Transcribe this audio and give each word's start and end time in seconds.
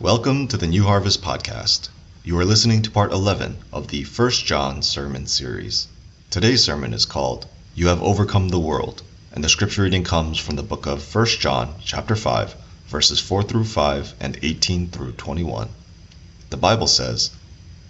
Welcome 0.00 0.48
to 0.48 0.56
the 0.56 0.66
New 0.66 0.84
Harvest 0.84 1.20
Podcast. 1.20 1.90
You 2.24 2.38
are 2.38 2.44
listening 2.46 2.80
to 2.80 2.90
part 2.90 3.12
11 3.12 3.58
of 3.70 3.88
the 3.88 4.04
1 4.04 4.30
John 4.30 4.80
sermon 4.80 5.26
series. 5.26 5.88
Today's 6.30 6.64
sermon 6.64 6.94
is 6.94 7.04
called 7.04 7.46
You 7.74 7.88
Have 7.88 8.02
Overcome 8.02 8.48
the 8.48 8.58
World, 8.58 9.02
and 9.30 9.44
the 9.44 9.50
scripture 9.50 9.82
reading 9.82 10.02
comes 10.02 10.38
from 10.38 10.56
the 10.56 10.62
book 10.62 10.86
of 10.86 11.14
1 11.14 11.26
John, 11.38 11.74
chapter 11.84 12.16
5, 12.16 12.56
verses 12.88 13.20
4 13.20 13.42
through 13.42 13.64
5 13.64 14.14
and 14.20 14.38
18 14.42 14.88
through 14.88 15.12
21. 15.12 15.68
The 16.48 16.56
Bible 16.56 16.86
says, 16.86 17.28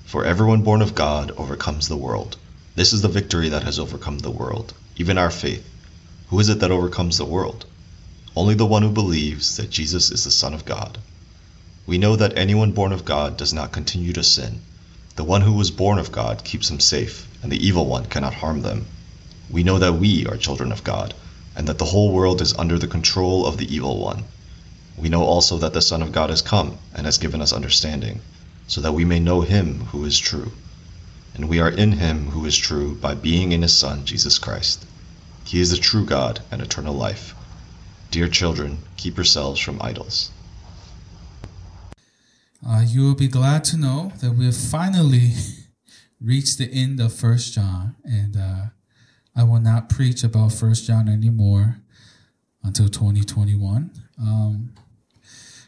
For 0.05 0.25
everyone 0.25 0.63
born 0.63 0.83
of 0.83 0.97
God 0.97 1.31
overcomes 1.37 1.87
the 1.87 1.97
world. 1.97 2.37
This 2.75 2.93
is 2.93 3.03
the 3.03 3.09
victory 3.09 3.51
that 3.51 3.63
has 3.63 3.79
overcome 3.79 4.19
the 4.19 4.33
world, 4.33 4.75
even 4.97 5.17
our 5.17 5.31
faith. 5.31 5.65
Who 6.31 6.41
is 6.41 6.49
it 6.49 6.59
that 6.59 6.73
overcomes 6.73 7.19
the 7.19 7.25
world? 7.25 7.67
Only 8.35 8.55
the 8.55 8.67
one 8.67 8.83
who 8.83 8.91
believes 8.91 9.57
that 9.59 9.71
Jesus 9.71 10.11
is 10.11 10.25
the 10.25 10.33
Son 10.33 10.53
of 10.55 10.65
God. 10.65 10.99
We 11.91 11.99
know 11.99 12.15
that 12.15 12.39
anyone 12.39 12.71
born 12.71 12.93
of 12.93 13.05
God 13.05 13.37
does 13.37 13.53
not 13.53 13.73
continue 13.73 14.13
to 14.13 14.23
sin. 14.23 14.61
The 15.17 15.25
one 15.25 15.41
who 15.41 15.55
was 15.55 15.73
born 15.73 15.99
of 15.99 16.13
God 16.13 16.45
keeps 16.45 16.69
them 16.69 16.79
safe, 16.79 17.27
and 17.43 17.51
the 17.51 17.67
evil 17.67 17.85
one 17.85 18.05
cannot 18.05 18.35
harm 18.35 18.63
them. 18.63 18.87
We 19.51 19.65
know 19.65 19.77
that 19.81 19.95
we 19.95 20.25
are 20.25 20.37
children 20.37 20.71
of 20.71 20.85
God, 20.85 21.15
and 21.57 21.67
that 21.67 21.79
the 21.79 21.87
whole 21.87 22.13
world 22.13 22.41
is 22.41 22.55
under 22.55 22.79
the 22.79 22.87
control 22.87 23.45
of 23.45 23.57
the 23.57 23.75
evil 23.75 23.99
one. 23.99 24.23
We 24.97 25.09
know 25.09 25.25
also 25.25 25.59
that 25.59 25.73
the 25.73 25.83
Son 25.83 26.01
of 26.01 26.13
God 26.13 26.31
has 26.31 26.43
come 26.43 26.79
and 26.95 27.07
has 27.07 27.19
given 27.19 27.43
us 27.43 27.53
understanding, 27.53 28.21
so 28.69 28.81
that 28.83 28.95
we 28.95 29.05
may 29.05 29.19
know 29.19 29.41
him 29.41 29.87
who 29.87 30.05
is 30.05 30.17
true. 30.17 30.53
And 31.35 31.49
we 31.49 31.59
are 31.59 31.71
in 31.71 31.91
him 31.91 32.31
who 32.31 32.47
is 32.47 32.57
true 32.57 32.95
by 32.95 33.17
being 33.17 33.51
in 33.51 33.63
his 33.63 33.77
Son, 33.77 34.05
Jesus 34.05 34.39
Christ. 34.39 34.85
He 35.45 35.61
is 35.61 35.73
the 35.73 35.77
true 35.77 36.05
God 36.05 36.39
and 36.53 36.63
eternal 36.63 36.95
life. 36.95 37.35
Dear 38.13 38.29
children, 38.29 38.79
keep 38.97 39.17
yourselves 39.17 39.59
from 39.59 39.83
idols. 39.83 40.31
Uh, 42.67 42.85
you 42.87 43.03
will 43.03 43.15
be 43.15 43.29
glad 43.29 43.65
to 43.65 43.77
know 43.77 44.13
that 44.21 44.33
we 44.33 44.45
have 44.45 44.57
finally 44.57 45.33
reached 46.21 46.59
the 46.59 46.71
end 46.71 47.01
of 47.01 47.13
First 47.13 47.55
John, 47.55 47.97
and 48.05 48.37
uh, 48.37 48.67
I 49.35 49.45
will 49.45 49.61
not 49.61 49.89
preach 49.89 50.23
about 50.23 50.53
First 50.53 50.87
John 50.87 51.09
anymore 51.09 51.77
until 52.63 52.89
2021. 52.89 53.91
Um, 54.21 54.75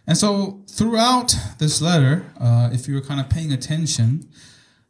and 0.07 0.19
so, 0.19 0.63
throughout 0.69 1.35
this 1.59 1.81
letter, 1.81 2.27
uh, 2.39 2.69
if 2.73 2.87
you 2.87 2.95
were 2.95 3.01
kind 3.01 3.21
of 3.21 3.31
paying 3.31 3.53
attention, 3.53 4.29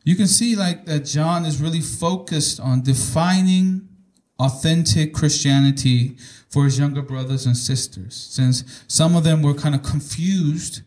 you 0.03 0.16
can 0.16 0.27
see 0.27 0.56
like 0.56 0.87
that 0.87 1.00
John 1.00 1.44
is 1.44 1.61
really 1.61 1.81
focused 1.81 2.59
on 2.59 2.83
defining 2.83 3.89
authentic 4.41 5.14
Christianity 5.14 6.16
for 6.48 6.64
his 6.64 6.81
younger 6.81 7.03
brothers 7.03 7.47
and 7.47 7.56
sisters, 7.56 8.16
since 8.16 8.84
some 8.89 9.14
of 9.14 9.22
them 9.22 9.42
were 9.42 9.55
kind 9.55 9.77
of 9.77 9.84
confused 9.84 10.83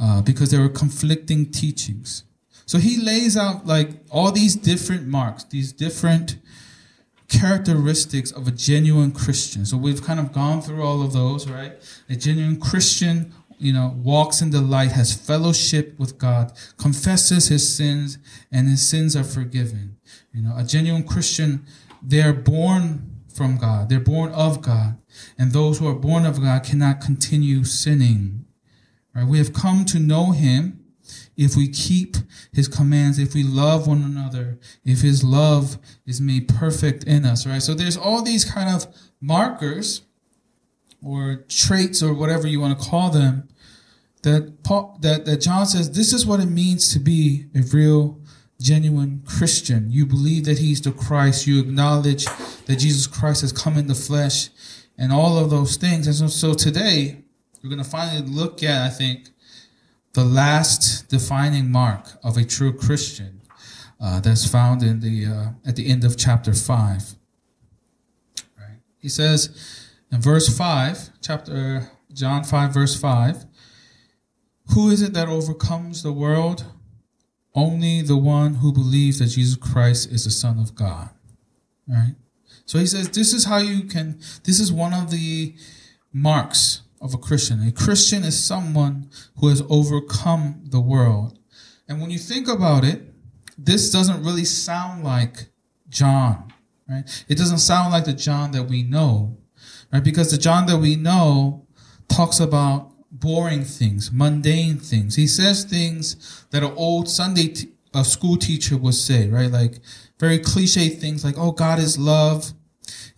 uh, 0.00 0.22
because 0.22 0.50
there 0.50 0.60
were 0.60 0.68
conflicting 0.68 1.50
teachings. 1.50 2.24
So 2.66 2.78
he 2.78 2.96
lays 3.00 3.36
out 3.36 3.66
like 3.66 3.90
all 4.10 4.32
these 4.32 4.56
different 4.56 5.06
marks, 5.06 5.44
these 5.44 5.72
different 5.72 6.36
characteristics 7.28 8.30
of 8.30 8.46
a 8.46 8.50
genuine 8.50 9.12
Christian. 9.12 9.64
So 9.64 9.76
we've 9.76 10.02
kind 10.02 10.20
of 10.20 10.32
gone 10.32 10.62
through 10.62 10.82
all 10.82 11.02
of 11.02 11.12
those, 11.12 11.48
right? 11.48 11.74
A 12.08 12.16
genuine 12.16 12.60
Christian, 12.60 13.32
you 13.58 13.72
know, 13.72 13.94
walks 14.02 14.42
in 14.42 14.50
the 14.50 14.60
light, 14.60 14.92
has 14.92 15.14
fellowship 15.14 15.98
with 15.98 16.18
God, 16.18 16.52
confesses 16.76 17.48
his 17.48 17.76
sins, 17.76 18.18
and 18.52 18.68
his 18.68 18.86
sins 18.86 19.16
are 19.16 19.24
forgiven. 19.24 19.96
You 20.32 20.42
know, 20.42 20.56
a 20.56 20.64
genuine 20.64 21.04
Christian, 21.04 21.64
they're 22.02 22.32
born 22.32 23.22
from 23.32 23.58
God, 23.58 23.88
they're 23.88 24.00
born 24.00 24.32
of 24.32 24.62
God, 24.62 24.96
and 25.38 25.52
those 25.52 25.78
who 25.78 25.88
are 25.88 25.94
born 25.94 26.24
of 26.24 26.40
God 26.40 26.64
cannot 26.64 27.00
continue 27.00 27.64
sinning. 27.64 28.45
Right? 29.16 29.26
We 29.26 29.38
have 29.38 29.54
come 29.54 29.86
to 29.86 29.98
know 29.98 30.32
him 30.32 30.84
if 31.36 31.56
we 31.56 31.68
keep 31.68 32.16
his 32.52 32.68
commands, 32.68 33.18
if 33.18 33.32
we 33.32 33.42
love 33.42 33.86
one 33.86 34.02
another, 34.02 34.58
if 34.84 35.00
his 35.00 35.24
love 35.24 35.78
is 36.04 36.20
made 36.20 36.48
perfect 36.48 37.04
in 37.04 37.24
us, 37.24 37.46
right? 37.46 37.62
So 37.62 37.72
there's 37.72 37.96
all 37.96 38.22
these 38.22 38.44
kind 38.44 38.68
of 38.68 38.86
markers 39.20 40.02
or 41.02 41.44
traits 41.48 42.02
or 42.02 42.12
whatever 42.12 42.46
you 42.46 42.60
want 42.60 42.78
to 42.78 42.84
call 42.84 43.10
them 43.10 43.48
that 44.22 44.62
Paul, 44.64 44.98
that, 45.00 45.24
that 45.24 45.40
John 45.40 45.64
says 45.64 45.92
this 45.92 46.12
is 46.12 46.26
what 46.26 46.40
it 46.40 46.46
means 46.46 46.92
to 46.92 46.98
be 46.98 47.46
a 47.54 47.60
real 47.60 48.20
genuine 48.60 49.22
Christian. 49.24 49.90
You 49.90 50.04
believe 50.04 50.44
that 50.44 50.58
he's 50.58 50.82
the 50.82 50.92
Christ, 50.92 51.46
you 51.46 51.60
acknowledge 51.60 52.24
that 52.24 52.76
Jesus 52.78 53.06
Christ 53.06 53.42
has 53.42 53.52
come 53.52 53.78
in 53.78 53.86
the 53.86 53.94
flesh 53.94 54.50
and 54.98 55.12
all 55.12 55.38
of 55.38 55.50
those 55.50 55.76
things. 55.76 56.06
And 56.06 56.16
so, 56.16 56.26
so 56.26 56.54
today 56.54 57.25
we're 57.66 57.74
going 57.74 57.84
to 57.84 57.90
finally 57.90 58.22
look 58.22 58.62
at, 58.62 58.86
I 58.86 58.90
think, 58.90 59.30
the 60.12 60.24
last 60.24 61.08
defining 61.08 61.70
mark 61.70 62.06
of 62.22 62.36
a 62.36 62.44
true 62.44 62.72
Christian 62.72 63.40
uh, 64.00 64.20
that's 64.20 64.48
found 64.48 64.84
in 64.84 65.00
the 65.00 65.26
uh, 65.26 65.48
at 65.66 65.74
the 65.74 65.88
end 65.88 66.04
of 66.04 66.16
chapter 66.16 66.54
five. 66.54 67.16
Right? 68.56 68.78
He 68.98 69.08
says 69.08 69.90
in 70.12 70.20
verse 70.20 70.56
five, 70.56 71.10
chapter 71.20 71.90
John 72.12 72.44
five, 72.44 72.72
verse 72.72 72.98
five. 72.98 73.46
Who 74.74 74.90
is 74.90 75.02
it 75.02 75.12
that 75.14 75.28
overcomes 75.28 76.02
the 76.02 76.12
world? 76.12 76.64
Only 77.54 78.00
the 78.02 78.16
one 78.16 78.54
who 78.56 78.72
believes 78.72 79.18
that 79.18 79.26
Jesus 79.26 79.56
Christ 79.56 80.12
is 80.12 80.24
the 80.24 80.30
Son 80.30 80.58
of 80.60 80.76
God. 80.76 81.10
Right? 81.88 82.14
So 82.64 82.78
he 82.78 82.86
says 82.86 83.10
this 83.10 83.32
is 83.32 83.44
how 83.44 83.58
you 83.58 83.82
can. 83.84 84.20
This 84.44 84.60
is 84.60 84.72
one 84.72 84.94
of 84.94 85.10
the 85.10 85.56
marks 86.12 86.82
of 87.00 87.14
a 87.14 87.18
Christian. 87.18 87.66
A 87.66 87.72
Christian 87.72 88.24
is 88.24 88.42
someone 88.42 89.10
who 89.38 89.48
has 89.48 89.62
overcome 89.68 90.62
the 90.64 90.80
world. 90.80 91.38
And 91.88 92.00
when 92.00 92.10
you 92.10 92.18
think 92.18 92.48
about 92.48 92.84
it, 92.84 93.02
this 93.58 93.90
doesn't 93.90 94.24
really 94.24 94.44
sound 94.44 95.04
like 95.04 95.48
John, 95.88 96.52
right? 96.88 97.24
It 97.28 97.38
doesn't 97.38 97.58
sound 97.58 97.92
like 97.92 98.04
the 98.04 98.12
John 98.12 98.52
that 98.52 98.64
we 98.64 98.82
know, 98.82 99.38
right? 99.92 100.02
Because 100.02 100.30
the 100.30 100.38
John 100.38 100.66
that 100.66 100.78
we 100.78 100.96
know 100.96 101.66
talks 102.08 102.40
about 102.40 102.92
boring 103.10 103.64
things, 103.64 104.10
mundane 104.12 104.78
things. 104.78 105.16
He 105.16 105.26
says 105.26 105.64
things 105.64 106.44
that 106.50 106.62
an 106.62 106.72
old 106.76 107.08
Sunday 107.08 107.48
t- 107.48 107.68
a 107.94 108.04
school 108.04 108.36
teacher 108.36 108.76
would 108.76 108.94
say, 108.94 109.28
right? 109.28 109.50
Like 109.50 109.80
very 110.18 110.38
cliche 110.38 110.88
things 110.90 111.24
like, 111.24 111.36
oh, 111.38 111.52
God 111.52 111.78
is 111.78 111.98
love. 111.98 112.52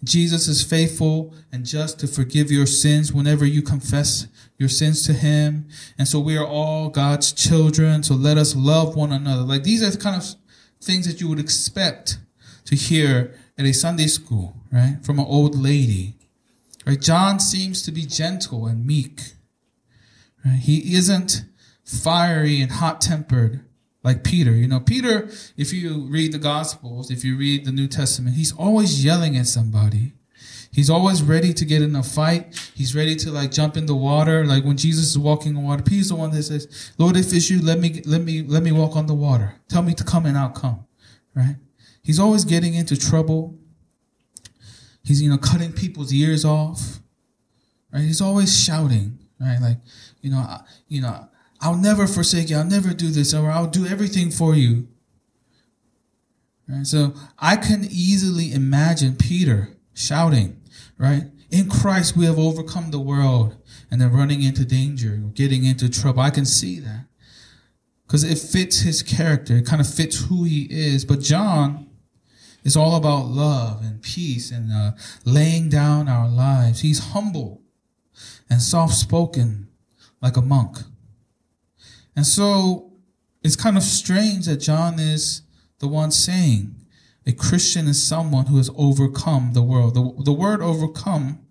Jesus 0.04 0.46
is 0.46 0.62
faithful 0.62 1.34
and 1.50 1.64
just 1.64 1.98
to 2.00 2.06
forgive 2.06 2.50
your 2.50 2.66
sins 2.66 3.12
whenever 3.12 3.44
you 3.44 3.62
confess 3.62 4.28
your 4.56 4.68
sins 4.68 5.04
to 5.06 5.12
him. 5.12 5.68
And 5.98 6.06
so 6.06 6.20
we 6.20 6.36
are 6.36 6.46
all 6.46 6.88
God's 6.88 7.32
children. 7.32 8.02
So 8.02 8.14
let 8.14 8.38
us 8.38 8.54
love 8.54 8.94
one 8.94 9.12
another. 9.12 9.42
Like 9.42 9.64
these 9.64 9.82
are 9.82 9.90
the 9.90 9.98
kind 9.98 10.16
of 10.16 10.24
things 10.80 11.06
that 11.06 11.20
you 11.20 11.28
would 11.28 11.40
expect 11.40 12.18
to 12.66 12.76
hear 12.76 13.34
at 13.56 13.64
a 13.64 13.72
Sunday 13.72 14.06
school, 14.06 14.54
right? 14.70 14.98
From 15.02 15.18
an 15.18 15.26
old 15.26 15.56
lady. 15.56 16.14
Right? 16.86 17.00
John 17.00 17.40
seems 17.40 17.82
to 17.82 17.92
be 17.92 18.06
gentle 18.06 18.66
and 18.66 18.86
meek. 18.86 19.32
Right? 20.44 20.58
He 20.58 20.94
isn't 20.94 21.44
fiery 21.84 22.60
and 22.60 22.72
hot 22.72 23.00
tempered 23.00 23.64
like 24.02 24.24
Peter. 24.24 24.52
You 24.52 24.68
know, 24.68 24.80
Peter, 24.80 25.28
if 25.56 25.72
you 25.72 26.06
read 26.08 26.32
the 26.32 26.38
Gospels, 26.38 27.10
if 27.10 27.24
you 27.24 27.36
read 27.36 27.64
the 27.64 27.72
New 27.72 27.88
Testament, 27.88 28.36
he's 28.36 28.52
always 28.52 29.04
yelling 29.04 29.36
at 29.36 29.46
somebody. 29.46 30.14
He's 30.70 30.90
always 30.90 31.22
ready 31.22 31.52
to 31.54 31.64
get 31.64 31.82
in 31.82 31.96
a 31.96 32.02
fight. 32.02 32.70
He's 32.74 32.94
ready 32.94 33.16
to 33.16 33.30
like 33.30 33.50
jump 33.50 33.76
in 33.76 33.86
the 33.86 33.94
water. 33.94 34.44
Like 34.44 34.64
when 34.64 34.76
Jesus 34.76 35.06
is 35.06 35.18
walking 35.18 35.56
on 35.56 35.64
water, 35.64 35.82
Peter's 35.82 36.10
the 36.10 36.14
one 36.14 36.30
that 36.30 36.42
says, 36.42 36.92
Lord, 36.98 37.16
if 37.16 37.32
it's 37.32 37.48
you, 37.50 37.62
let 37.62 37.78
me, 37.78 38.02
let 38.04 38.20
me, 38.20 38.42
let 38.42 38.62
me 38.62 38.70
walk 38.70 38.94
on 38.94 39.06
the 39.06 39.14
water. 39.14 39.54
Tell 39.68 39.82
me 39.82 39.94
to 39.94 40.04
come 40.04 40.26
and 40.26 40.36
I'll 40.36 40.50
come. 40.50 40.84
Right? 41.34 41.56
He's 42.02 42.20
always 42.20 42.44
getting 42.44 42.74
into 42.74 42.96
trouble. 42.96 43.58
He's, 45.02 45.22
you 45.22 45.30
know, 45.30 45.38
cutting 45.38 45.72
people's 45.72 46.12
ears 46.12 46.44
off. 46.44 47.00
Right? 47.92 48.02
He's 48.02 48.20
always 48.20 48.56
shouting. 48.56 49.18
Right? 49.40 49.58
Like, 49.60 49.78
you 50.20 50.30
know, 50.30 50.58
you 50.88 51.00
know, 51.00 51.28
I'll 51.60 51.76
never 51.76 52.06
forsake 52.06 52.50
you. 52.50 52.56
I'll 52.56 52.64
never 52.64 52.94
do 52.94 53.10
this, 53.10 53.34
or 53.34 53.50
I'll 53.50 53.66
do 53.66 53.86
everything 53.86 54.30
for 54.30 54.54
you. 54.54 54.88
Right? 56.68 56.86
So 56.86 57.14
I 57.38 57.56
can 57.56 57.84
easily 57.84 58.52
imagine 58.52 59.16
Peter 59.16 59.76
shouting, 59.94 60.60
right? 60.98 61.24
In 61.50 61.68
Christ, 61.68 62.16
we 62.16 62.26
have 62.26 62.38
overcome 62.38 62.90
the 62.90 63.00
world, 63.00 63.56
and 63.90 64.00
then 64.00 64.12
running 64.12 64.42
into 64.42 64.64
danger, 64.64 65.16
getting 65.34 65.64
into 65.64 65.88
trouble. 65.88 66.20
I 66.20 66.30
can 66.30 66.44
see 66.44 66.78
that 66.80 67.06
because 68.08 68.24
it 68.24 68.38
fits 68.38 68.80
his 68.80 69.02
character. 69.02 69.56
It 69.56 69.66
kind 69.66 69.80
of 69.80 69.92
fits 69.92 70.24
who 70.24 70.44
he 70.44 70.66
is. 70.70 71.04
But 71.04 71.20
John 71.20 71.90
is 72.64 72.76
all 72.76 72.96
about 72.96 73.26
love 73.26 73.82
and 73.82 74.02
peace 74.02 74.50
and 74.50 74.72
uh, 74.72 74.92
laying 75.24 75.68
down 75.68 76.08
our 76.08 76.28
lives. 76.28 76.80
He's 76.80 77.10
humble 77.10 77.62
and 78.48 78.62
soft 78.62 78.94
spoken 78.94 79.68
like 80.22 80.36
a 80.36 80.42
monk. 80.42 80.78
And 82.18 82.26
so 82.26 82.90
it's 83.44 83.54
kind 83.54 83.76
of 83.76 83.84
strange 83.84 84.46
that 84.46 84.56
John 84.56 84.98
is 84.98 85.42
the 85.78 85.86
one 85.86 86.10
saying 86.10 86.74
a 87.24 87.32
Christian 87.32 87.86
is 87.86 88.02
someone 88.02 88.46
who 88.46 88.56
has 88.56 88.68
overcome 88.74 89.52
the 89.52 89.62
world. 89.62 89.94
The, 89.94 90.24
the 90.24 90.32
word 90.32 90.60
overcome 90.60 91.46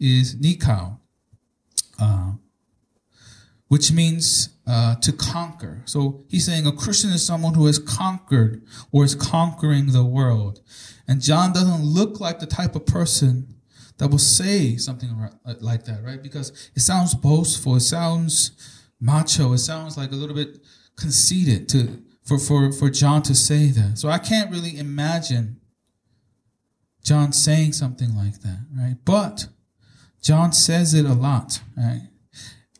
is 0.00 0.34
nikao, 0.34 0.98
uh, 2.00 2.32
which 3.68 3.92
means 3.92 4.48
uh, 4.66 4.96
to 4.96 5.12
conquer. 5.12 5.82
So 5.84 6.24
he's 6.26 6.46
saying 6.46 6.66
a 6.66 6.72
Christian 6.72 7.10
is 7.10 7.24
someone 7.24 7.54
who 7.54 7.66
has 7.66 7.78
conquered 7.78 8.64
or 8.90 9.04
is 9.04 9.14
conquering 9.14 9.92
the 9.92 10.04
world. 10.04 10.62
And 11.06 11.22
John 11.22 11.52
doesn't 11.52 11.84
look 11.84 12.18
like 12.18 12.40
the 12.40 12.46
type 12.46 12.74
of 12.74 12.86
person 12.86 13.54
that 13.98 14.08
will 14.08 14.18
say 14.18 14.78
something 14.78 15.30
like 15.60 15.84
that, 15.84 16.02
right? 16.02 16.20
Because 16.20 16.70
it 16.74 16.80
sounds 16.80 17.14
boastful, 17.14 17.76
it 17.76 17.80
sounds 17.82 18.50
macho, 19.00 19.52
it 19.52 19.58
sounds 19.58 19.96
like 19.96 20.12
a 20.12 20.16
little 20.16 20.34
bit 20.34 20.58
conceited 20.96 21.68
to 21.70 22.02
for, 22.24 22.38
for, 22.38 22.72
for 22.72 22.90
John 22.90 23.22
to 23.22 23.34
say 23.34 23.66
that. 23.66 23.98
So 23.98 24.08
I 24.08 24.18
can't 24.18 24.50
really 24.50 24.76
imagine 24.76 25.60
John 27.04 27.32
saying 27.32 27.74
something 27.74 28.16
like 28.16 28.40
that, 28.40 28.66
right? 28.76 28.96
But 29.04 29.46
John 30.20 30.52
says 30.52 30.92
it 30.92 31.06
a 31.06 31.14
lot, 31.14 31.60
right? 31.76 32.08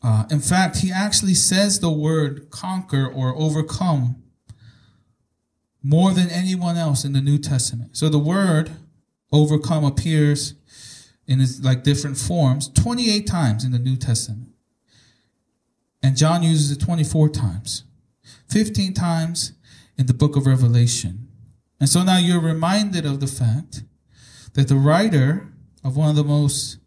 Uh, 0.02 0.24
in 0.30 0.40
fact, 0.40 0.78
he 0.78 0.90
actually 0.90 1.34
says 1.34 1.78
the 1.78 1.90
word 1.90 2.50
conquer 2.50 3.06
or 3.06 3.36
overcome 3.36 4.22
more 5.82 6.12
than 6.12 6.28
anyone 6.28 6.76
else 6.76 7.04
in 7.04 7.12
the 7.12 7.20
New 7.20 7.38
Testament. 7.38 7.96
So 7.96 8.08
the 8.08 8.18
word 8.18 8.72
overcome 9.30 9.84
appears 9.84 10.54
in 11.28 11.40
its 11.40 11.62
like 11.62 11.84
different 11.84 12.18
forms 12.18 12.68
28 12.68 13.26
times 13.26 13.64
in 13.64 13.70
the 13.70 13.78
New 13.78 13.96
Testament. 13.96 14.48
And 16.06 16.16
John 16.16 16.44
uses 16.44 16.70
it 16.70 16.78
24 16.78 17.30
times. 17.30 17.82
15 18.48 18.94
times 18.94 19.54
in 19.98 20.06
the 20.06 20.14
book 20.14 20.36
of 20.36 20.46
Revelation. 20.46 21.26
And 21.80 21.88
so 21.88 22.04
now 22.04 22.16
you're 22.16 22.40
reminded 22.40 23.04
of 23.04 23.18
the 23.18 23.26
fact 23.26 23.82
that 24.54 24.68
the 24.68 24.76
writer 24.76 25.48
of 25.82 25.96
one 25.96 26.08
of 26.08 26.14
the 26.14 26.22
most 26.22 26.78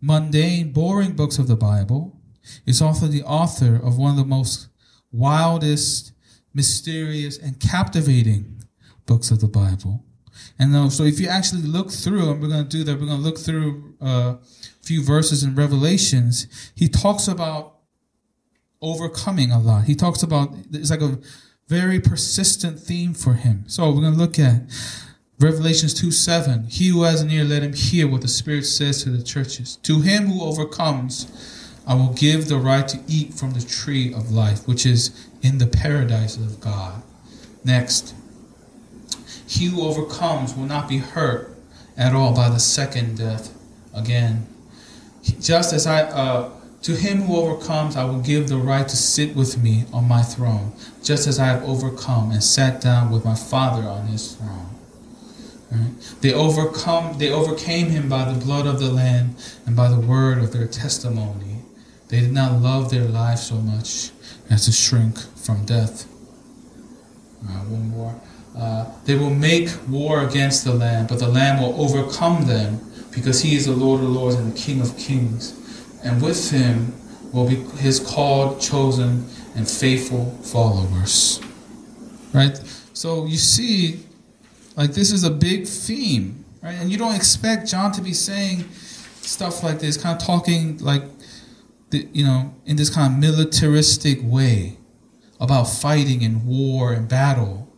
mundane, 0.00 0.72
boring 0.72 1.12
books 1.12 1.38
of 1.38 1.46
the 1.46 1.54
Bible 1.54 2.20
is 2.66 2.82
also 2.82 3.06
the 3.06 3.22
author 3.22 3.76
of 3.76 3.96
one 3.96 4.10
of 4.10 4.16
the 4.16 4.24
most 4.24 4.66
wildest, 5.12 6.10
mysterious, 6.52 7.38
and 7.38 7.60
captivating 7.60 8.64
books 9.06 9.30
of 9.30 9.40
the 9.40 9.46
Bible. 9.46 10.04
And 10.58 10.92
so 10.92 11.04
if 11.04 11.20
you 11.20 11.28
actually 11.28 11.62
look 11.62 11.92
through, 11.92 12.28
and 12.28 12.42
we're 12.42 12.48
going 12.48 12.68
to 12.68 12.76
do 12.76 12.82
that, 12.82 12.98
we're 12.98 13.06
going 13.06 13.20
to 13.20 13.24
look 13.24 13.38
through 13.38 13.94
uh, 14.02 14.34
a 14.34 14.38
few 14.82 15.00
verses 15.00 15.44
in 15.44 15.54
Revelations, 15.54 16.48
he 16.74 16.88
talks 16.88 17.28
about 17.28 17.73
overcoming 18.84 19.50
a 19.50 19.58
lot. 19.58 19.84
He 19.84 19.94
talks 19.94 20.22
about, 20.22 20.50
it's 20.72 20.90
like 20.90 21.00
a 21.00 21.18
very 21.68 22.00
persistent 22.00 22.78
theme 22.78 23.14
for 23.14 23.34
him. 23.34 23.64
So 23.66 23.90
we're 23.90 24.02
going 24.02 24.12
to 24.12 24.18
look 24.18 24.38
at 24.38 24.62
Revelations 25.40 25.94
2 25.94 26.10
7. 26.10 26.66
He 26.68 26.88
who 26.88 27.02
has 27.02 27.20
an 27.20 27.30
ear, 27.30 27.44
let 27.44 27.62
him 27.62 27.72
hear 27.72 28.06
what 28.06 28.20
the 28.20 28.28
Spirit 28.28 28.64
says 28.64 29.02
to 29.02 29.10
the 29.10 29.22
churches. 29.22 29.76
To 29.82 30.00
him 30.00 30.26
who 30.26 30.42
overcomes, 30.42 31.72
I 31.86 31.94
will 31.94 32.12
give 32.12 32.48
the 32.48 32.56
right 32.56 32.86
to 32.88 33.00
eat 33.08 33.34
from 33.34 33.52
the 33.52 33.60
tree 33.60 34.12
of 34.12 34.30
life, 34.30 34.66
which 34.68 34.86
is 34.86 35.28
in 35.42 35.58
the 35.58 35.66
paradise 35.66 36.36
of 36.36 36.60
God. 36.60 37.02
Next, 37.64 38.14
he 39.46 39.66
who 39.66 39.82
overcomes 39.86 40.54
will 40.54 40.66
not 40.66 40.88
be 40.88 40.98
hurt 40.98 41.54
at 41.96 42.14
all 42.14 42.34
by 42.34 42.48
the 42.48 42.60
second 42.60 43.18
death. 43.18 43.52
Again, 43.94 44.46
just 45.40 45.72
as 45.72 45.86
I, 45.86 46.02
uh, 46.02 46.50
to 46.84 46.92
him 46.94 47.22
who 47.22 47.36
overcomes, 47.36 47.96
I 47.96 48.04
will 48.04 48.20
give 48.20 48.48
the 48.48 48.58
right 48.58 48.86
to 48.86 48.96
sit 48.96 49.34
with 49.34 49.62
me 49.62 49.84
on 49.90 50.06
my 50.06 50.20
throne, 50.20 50.72
just 51.02 51.26
as 51.26 51.38
I 51.38 51.46
have 51.46 51.64
overcome 51.64 52.30
and 52.30 52.44
sat 52.44 52.82
down 52.82 53.10
with 53.10 53.24
my 53.24 53.34
Father 53.34 53.88
on 53.88 54.06
his 54.06 54.34
throne. 54.36 54.68
Right? 55.72 55.92
They 56.20 56.34
overcome, 56.34 57.16
they 57.16 57.30
overcame 57.30 57.86
him 57.86 58.10
by 58.10 58.30
the 58.30 58.38
blood 58.38 58.66
of 58.66 58.80
the 58.80 58.90
Lamb 58.90 59.34
and 59.64 59.74
by 59.74 59.88
the 59.88 59.98
word 59.98 60.38
of 60.38 60.52
their 60.52 60.66
testimony. 60.66 61.62
They 62.08 62.20
did 62.20 62.32
not 62.32 62.60
love 62.60 62.90
their 62.90 63.06
life 63.06 63.38
so 63.38 63.54
much 63.54 64.10
as 64.50 64.66
to 64.66 64.72
shrink 64.72 65.18
from 65.38 65.64
death. 65.64 66.06
Uh, 67.48 67.64
one 67.64 67.88
more. 67.88 68.20
Uh, 68.54 68.92
they 69.06 69.14
will 69.14 69.34
make 69.34 69.70
war 69.88 70.22
against 70.22 70.64
the 70.64 70.74
Lamb, 70.74 71.06
but 71.06 71.18
the 71.18 71.28
Lamb 71.28 71.62
will 71.62 71.80
overcome 71.80 72.44
them 72.46 72.78
because 73.10 73.40
he 73.40 73.56
is 73.56 73.64
the 73.64 73.72
Lord 73.72 74.02
of 74.02 74.10
lords 74.10 74.36
and 74.36 74.52
the 74.52 74.58
King 74.58 74.82
of 74.82 74.96
kings. 74.98 75.58
And 76.04 76.22
with 76.22 76.50
him 76.50 76.94
will 77.32 77.48
be 77.48 77.56
his 77.78 77.98
called, 77.98 78.60
chosen, 78.60 79.26
and 79.56 79.68
faithful 79.68 80.30
followers. 80.42 81.40
Right? 82.32 82.56
So 82.92 83.26
you 83.26 83.38
see, 83.38 84.04
like 84.76 84.92
this 84.92 85.12
is 85.12 85.24
a 85.24 85.30
big 85.30 85.66
theme, 85.66 86.44
right? 86.62 86.74
And 86.74 86.90
you 86.90 86.98
don't 86.98 87.14
expect 87.14 87.68
John 87.68 87.92
to 87.92 88.02
be 88.02 88.12
saying 88.12 88.68
stuff 88.70 89.62
like 89.62 89.80
this, 89.80 89.96
kind 89.96 90.20
of 90.20 90.24
talking 90.24 90.78
like 90.78 91.02
the, 91.90 92.08
you 92.12 92.24
know, 92.24 92.54
in 92.66 92.76
this 92.76 92.90
kind 92.90 93.12
of 93.12 93.18
militaristic 93.18 94.18
way 94.22 94.78
about 95.40 95.64
fighting 95.64 96.22
and 96.22 96.46
war 96.46 96.92
and 96.92 97.08
battle 97.08 97.68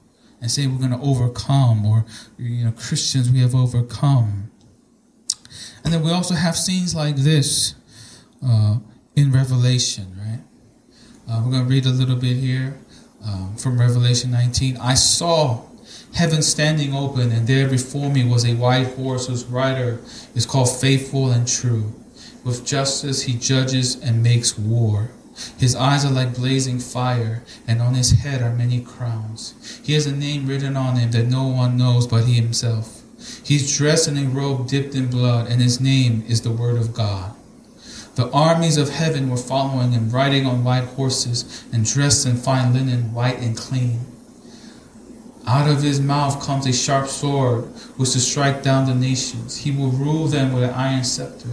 and 0.41 0.51
saying 0.51 0.73
we're 0.73 0.87
going 0.87 0.99
to 0.99 1.07
overcome 1.07 1.87
or, 1.87 2.05
you 2.39 2.65
know, 2.65 2.73
Christians, 2.73 3.31
we 3.31 3.41
have 3.41 3.55
overcome. 3.55 4.51
And 5.85 5.93
then 5.93 6.03
we 6.03 6.11
also 6.11 6.35
have 6.35 6.57
scenes 6.57 6.95
like 6.95 7.17
this 7.17 7.75
uh, 8.47 8.79
in 9.15 9.33
Revelation, 9.33 10.17
right? 10.19 10.41
Uh, 11.29 11.43
we're 11.45 11.51
going 11.51 11.65
to 11.65 11.71
read 11.71 11.87
a 11.87 11.91
little 11.91 12.17
bit 12.17 12.37
here 12.37 12.79
um, 13.25 13.57
from 13.57 13.81
Revelation 13.81 14.31
19. 14.31 14.77
I 14.77 14.95
saw 14.95 15.63
heaven 16.15 16.43
standing 16.43 16.95
open, 16.95 17.33
and 17.33 17.47
there 17.47 17.69
before 17.69 18.11
me 18.11 18.25
was 18.25 18.45
a 18.45 18.55
white 18.55 18.95
horse 18.95 19.27
whose 19.27 19.45
rider 19.45 20.01
is 20.35 20.47
called 20.47 20.71
Faithful 20.71 21.31
and 21.31 21.49
True 21.49 21.93
with 22.47 22.65
justice 22.65 23.23
he 23.23 23.35
judges 23.35 24.01
and 24.01 24.23
makes 24.23 24.57
war. 24.57 25.11
His 25.59 25.75
eyes 25.75 26.05
are 26.05 26.13
like 26.13 26.37
blazing 26.37 26.79
fire, 26.79 27.43
and 27.67 27.83
on 27.83 27.95
his 27.95 28.13
head 28.13 28.41
are 28.41 28.55
many 28.55 28.81
crowns. 28.81 29.81
He 29.85 29.95
has 29.95 30.07
a 30.07 30.15
name 30.15 30.47
written 30.47 30.77
on 30.77 30.97
him 30.97 31.11
that 31.11 31.27
no 31.27 31.49
one 31.49 31.77
knows 31.77 32.07
but 32.07 32.25
he 32.25 32.35
himself. 32.35 33.03
He's 33.45 33.77
dressed 33.77 34.07
in 34.09 34.17
a 34.17 34.29
robe 34.29 34.69
dipped 34.69 34.95
in 34.95 35.09
blood, 35.09 35.51
and 35.51 35.61
his 35.61 35.81
name 35.81 36.25
is 36.29 36.43
the 36.43 36.53
Word 36.53 36.77
of 36.77 36.95
God. 36.95 37.35
The 38.17 38.31
armies 38.31 38.79
of 38.79 38.89
heaven 38.89 39.29
were 39.29 39.37
following 39.37 39.93
him, 39.93 40.11
riding 40.11 40.47
on 40.47 40.65
white 40.65 40.85
horses, 40.85 41.65
and 41.71 41.85
dressed 41.85 42.27
in 42.27 42.37
fine 42.37 42.73
linen, 42.73 43.13
white 43.13 43.39
and 43.39 43.55
clean. 43.55 44.01
Out 45.47 45.71
of 45.71 45.83
his 45.83 46.01
mouth 46.01 46.45
comes 46.45 46.67
a 46.67 46.73
sharp 46.73 47.09
sword, 47.09 47.65
which 47.99 48.13
to 48.13 48.21
strike 48.21 48.63
down 48.63 48.87
the 48.87 48.95
nations. 48.95 49.59
He 49.59 49.71
will 49.71 49.91
rule 49.91 50.27
them 50.27 50.55
with 50.55 50.65
an 50.65 50.71
iron 50.71 51.05
scepter. 51.05 51.51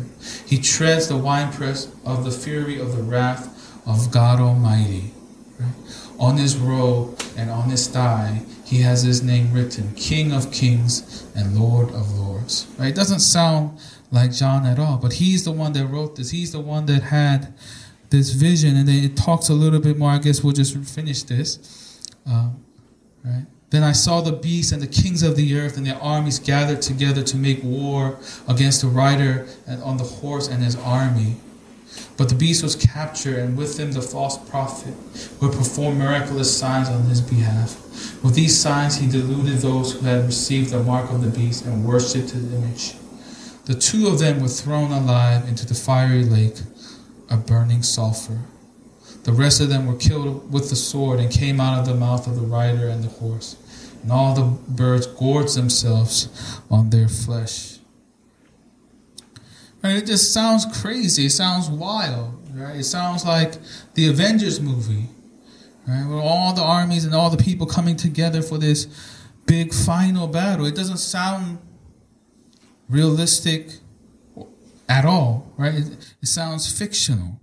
He 0.47 0.57
treads 0.57 1.09
the 1.09 1.17
winepress 1.17 1.93
of 2.05 2.23
the 2.23 2.31
fury 2.31 2.79
of 2.79 2.95
the 2.95 3.03
wrath 3.03 3.49
of 3.85 4.09
God 4.09 4.39
Almighty. 4.39 5.13
Right? 5.59 5.75
On 6.17 6.37
his 6.37 6.57
robe 6.57 7.21
and 7.37 7.51
on 7.51 7.69
his 7.69 7.87
thigh, 7.87 8.41
he 8.63 8.81
has 8.81 9.03
his 9.03 9.21
name 9.21 9.53
written, 9.53 9.93
King 9.95 10.31
of 10.31 10.51
Kings 10.51 11.27
and 11.35 11.59
Lord 11.59 11.89
of 11.89 12.17
Lords. 12.17 12.67
Right? 12.79 12.87
It 12.87 12.95
doesn't 12.95 13.19
sound 13.19 13.77
like 14.13 14.31
John 14.31 14.65
at 14.67 14.77
all, 14.77 14.97
but 14.97 15.13
he's 15.13 15.43
the 15.43 15.51
one 15.51 15.73
that 15.73 15.87
wrote 15.87 16.15
this. 16.15 16.29
He's 16.29 16.51
the 16.51 16.59
one 16.59 16.85
that 16.85 17.01
had 17.01 17.53
this 18.11 18.29
vision, 18.29 18.77
and 18.77 18.87
then 18.87 19.03
it 19.03 19.17
talks 19.17 19.49
a 19.49 19.53
little 19.53 19.79
bit 19.79 19.97
more. 19.97 20.11
I 20.11 20.19
guess 20.19 20.43
we'll 20.43 20.53
just 20.53 20.77
finish 20.77 21.23
this. 21.23 21.99
Um, 22.27 22.63
right? 23.25 23.47
Then 23.71 23.81
I 23.81 23.91
saw 23.91 24.21
the 24.21 24.31
beasts 24.31 24.71
and 24.71 24.79
the 24.79 24.87
kings 24.87 25.23
of 25.23 25.35
the 25.35 25.57
earth 25.57 25.77
and 25.77 25.85
their 25.87 25.95
armies 25.95 26.37
gathered 26.37 26.83
together 26.83 27.23
to 27.23 27.35
make 27.35 27.63
war 27.63 28.19
against 28.47 28.81
the 28.81 28.87
rider 28.87 29.47
on 29.83 29.97
the 29.97 30.03
horse 30.03 30.47
and 30.47 30.63
his 30.63 30.75
army. 30.75 31.37
But 32.15 32.29
the 32.29 32.35
beast 32.35 32.61
was 32.61 32.75
captured, 32.75 33.39
and 33.39 33.57
with 33.57 33.79
him 33.79 33.93
the 33.93 34.01
false 34.03 34.37
prophet, 34.37 34.93
who 35.39 35.49
had 35.49 35.57
performed 35.57 35.97
miraculous 35.97 36.55
signs 36.55 36.87
on 36.87 37.01
his 37.05 37.19
behalf. 37.19 38.23
With 38.23 38.35
these 38.35 38.55
signs 38.55 38.97
he 38.97 39.09
deluded 39.09 39.57
those 39.57 39.93
who 39.93 40.05
had 40.05 40.25
received 40.25 40.69
the 40.69 40.83
mark 40.83 41.09
of 41.09 41.23
the 41.23 41.31
beast 41.31 41.65
and 41.65 41.83
worshipped 41.83 42.29
his 42.29 42.53
image. 42.53 42.93
The 43.65 43.75
two 43.75 44.07
of 44.07 44.19
them 44.19 44.41
were 44.41 44.47
thrown 44.47 44.91
alive 44.91 45.47
into 45.47 45.65
the 45.65 45.73
fiery 45.73 46.23
lake 46.23 46.57
of 47.29 47.45
burning 47.45 47.83
sulfur. 47.83 48.41
The 49.23 49.31
rest 49.31 49.61
of 49.61 49.69
them 49.69 49.87
were 49.87 49.95
killed 49.95 50.51
with 50.51 50.69
the 50.69 50.75
sword 50.75 51.19
and 51.19 51.31
came 51.31 51.61
out 51.61 51.79
of 51.79 51.85
the 51.85 51.95
mouth 51.95 52.27
of 52.27 52.35
the 52.35 52.41
rider 52.41 52.89
and 52.89 53.03
the 53.03 53.07
horse 53.07 53.55
and 54.03 54.11
all 54.11 54.35
the 54.35 54.43
birds 54.71 55.07
gorged 55.07 55.55
themselves 55.55 56.59
on 56.69 56.89
their 56.89 57.07
flesh. 57.07 57.79
Right? 59.81 59.97
It 59.97 60.05
just 60.05 60.33
sounds 60.33 60.65
crazy. 60.81 61.25
It 61.25 61.31
sounds 61.31 61.69
wild. 61.69 62.39
Right? 62.53 62.77
It 62.77 62.83
sounds 62.83 63.25
like 63.25 63.55
the 63.95 64.09
Avengers 64.09 64.59
movie, 64.61 65.07
right? 65.87 66.05
With 66.07 66.19
all 66.19 66.53
the 66.53 66.61
armies 66.61 67.05
and 67.05 67.15
all 67.15 67.29
the 67.29 67.41
people 67.41 67.65
coming 67.65 67.95
together 67.95 68.41
for 68.41 68.57
this 68.57 68.85
big 69.45 69.73
final 69.73 70.27
battle. 70.27 70.65
It 70.65 70.75
doesn't 70.75 70.97
sound 70.97 71.57
realistic 72.93 73.79
at 74.87 75.05
all, 75.05 75.51
right? 75.57 75.73
It, 75.73 76.15
it 76.21 76.27
sounds 76.27 76.71
fictional. 76.71 77.39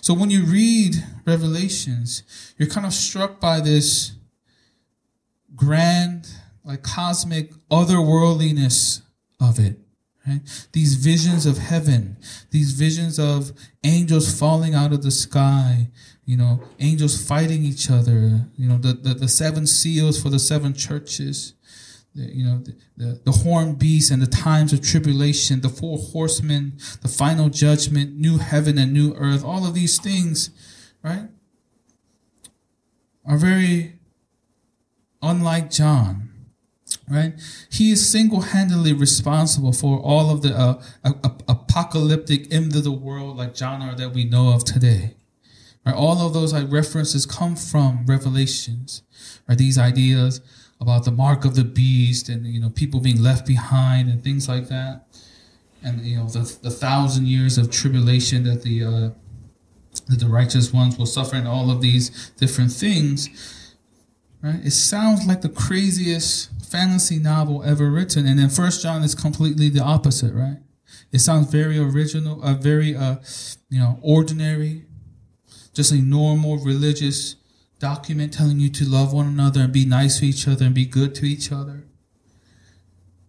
So 0.00 0.14
when 0.14 0.30
you 0.30 0.44
read 0.44 0.96
Revelations, 1.26 2.22
you're 2.58 2.68
kind 2.68 2.86
of 2.86 2.92
struck 2.92 3.40
by 3.40 3.60
this 3.60 4.12
grand, 5.56 6.28
like 6.64 6.82
cosmic 6.82 7.52
otherworldliness 7.70 9.02
of 9.40 9.58
it. 9.58 9.78
Right? 10.26 10.40
These 10.72 10.94
visions 10.94 11.46
of 11.46 11.58
heaven, 11.58 12.16
these 12.50 12.72
visions 12.72 13.18
of 13.18 13.52
angels 13.82 14.38
falling 14.38 14.74
out 14.74 14.92
of 14.92 15.02
the 15.02 15.10
sky, 15.10 15.88
you 16.24 16.36
know, 16.36 16.62
angels 16.78 17.20
fighting 17.20 17.64
each 17.64 17.90
other, 17.90 18.46
you 18.56 18.68
know, 18.68 18.78
the, 18.78 18.92
the, 18.92 19.14
the 19.14 19.28
seven 19.28 19.66
seals 19.66 20.22
for 20.22 20.30
the 20.30 20.38
seven 20.38 20.74
churches, 20.74 21.54
you 22.14 22.44
know, 22.44 22.58
the, 22.58 22.76
the, 22.96 23.20
the 23.24 23.32
horn 23.32 23.74
beast 23.74 24.10
and 24.10 24.20
the 24.20 24.26
times 24.26 24.72
of 24.72 24.82
tribulation, 24.82 25.60
the 25.60 25.68
four 25.68 25.98
horsemen, 25.98 26.74
the 27.00 27.08
final 27.08 27.48
judgment, 27.48 28.16
new 28.16 28.38
heaven 28.38 28.78
and 28.78 28.92
new 28.92 29.14
earth, 29.14 29.44
all 29.44 29.66
of 29.66 29.74
these 29.74 29.98
things, 29.98 30.50
right, 31.02 31.28
are 33.24 33.38
very 33.38 33.98
unlike 35.22 35.70
John 35.70 36.32
right? 37.08 37.34
He 37.70 37.92
is 37.92 38.08
single-handedly 38.10 38.92
responsible 38.92 39.72
for 39.72 39.98
all 39.98 40.30
of 40.30 40.42
the 40.42 40.54
uh, 40.54 40.82
apocalyptic 41.48 42.52
end 42.52 42.74
of 42.74 42.84
the 42.84 42.92
world 42.92 43.36
like 43.36 43.56
genre 43.56 43.94
that 43.94 44.10
we 44.10 44.24
know 44.24 44.52
of 44.52 44.64
today. 44.64 45.14
Right? 45.84 45.94
All 45.94 46.24
of 46.24 46.32
those 46.32 46.52
like 46.52 46.70
references 46.70 47.26
come 47.26 47.56
from 47.56 48.04
Revelations. 48.06 49.02
Right? 49.48 49.58
These 49.58 49.78
ideas 49.78 50.40
about 50.82 51.04
the 51.04 51.12
mark 51.12 51.44
of 51.44 51.54
the 51.54 51.64
beast 51.64 52.28
and 52.28 52.44
you 52.44 52.60
know 52.60 52.68
people 52.68 53.00
being 53.00 53.22
left 53.22 53.46
behind 53.46 54.10
and 54.10 54.22
things 54.22 54.48
like 54.48 54.68
that, 54.68 55.06
and 55.82 56.00
you 56.02 56.16
know 56.16 56.26
the, 56.28 56.44
the 56.62 56.70
thousand 56.70 57.26
years 57.26 57.56
of 57.56 57.70
tribulation 57.70 58.42
that 58.42 58.62
the 58.62 58.84
uh, 58.84 59.10
that 60.08 60.18
the 60.18 60.26
righteous 60.26 60.72
ones 60.72 60.98
will 60.98 61.06
suffer, 61.06 61.36
and 61.36 61.48
all 61.48 61.70
of 61.70 61.80
these 61.80 62.30
different 62.32 62.72
things. 62.72 63.30
Right? 64.42 64.60
It 64.64 64.72
sounds 64.72 65.24
like 65.24 65.42
the 65.42 65.48
craziest 65.48 66.50
fantasy 66.68 67.18
novel 67.20 67.62
ever 67.62 67.88
written. 67.90 68.26
And 68.26 68.40
then 68.40 68.48
First 68.48 68.82
John 68.82 69.04
is 69.04 69.14
completely 69.14 69.68
the 69.68 69.84
opposite, 69.84 70.34
right? 70.34 70.58
It 71.12 71.20
sounds 71.20 71.48
very 71.48 71.78
original, 71.78 72.42
uh, 72.42 72.54
very 72.54 72.96
uh, 72.96 73.16
you 73.68 73.78
know, 73.78 74.00
ordinary, 74.02 74.86
just 75.74 75.92
a 75.92 75.96
normal 75.96 76.56
religious 76.58 77.36
document 77.82 78.32
telling 78.32 78.60
you 78.60 78.70
to 78.70 78.84
love 78.88 79.12
one 79.12 79.26
another 79.26 79.60
and 79.60 79.72
be 79.72 79.84
nice 79.84 80.20
to 80.20 80.26
each 80.26 80.46
other 80.46 80.64
and 80.64 80.74
be 80.74 80.86
good 80.86 81.14
to 81.16 81.26
each 81.26 81.50
other. 81.50 81.84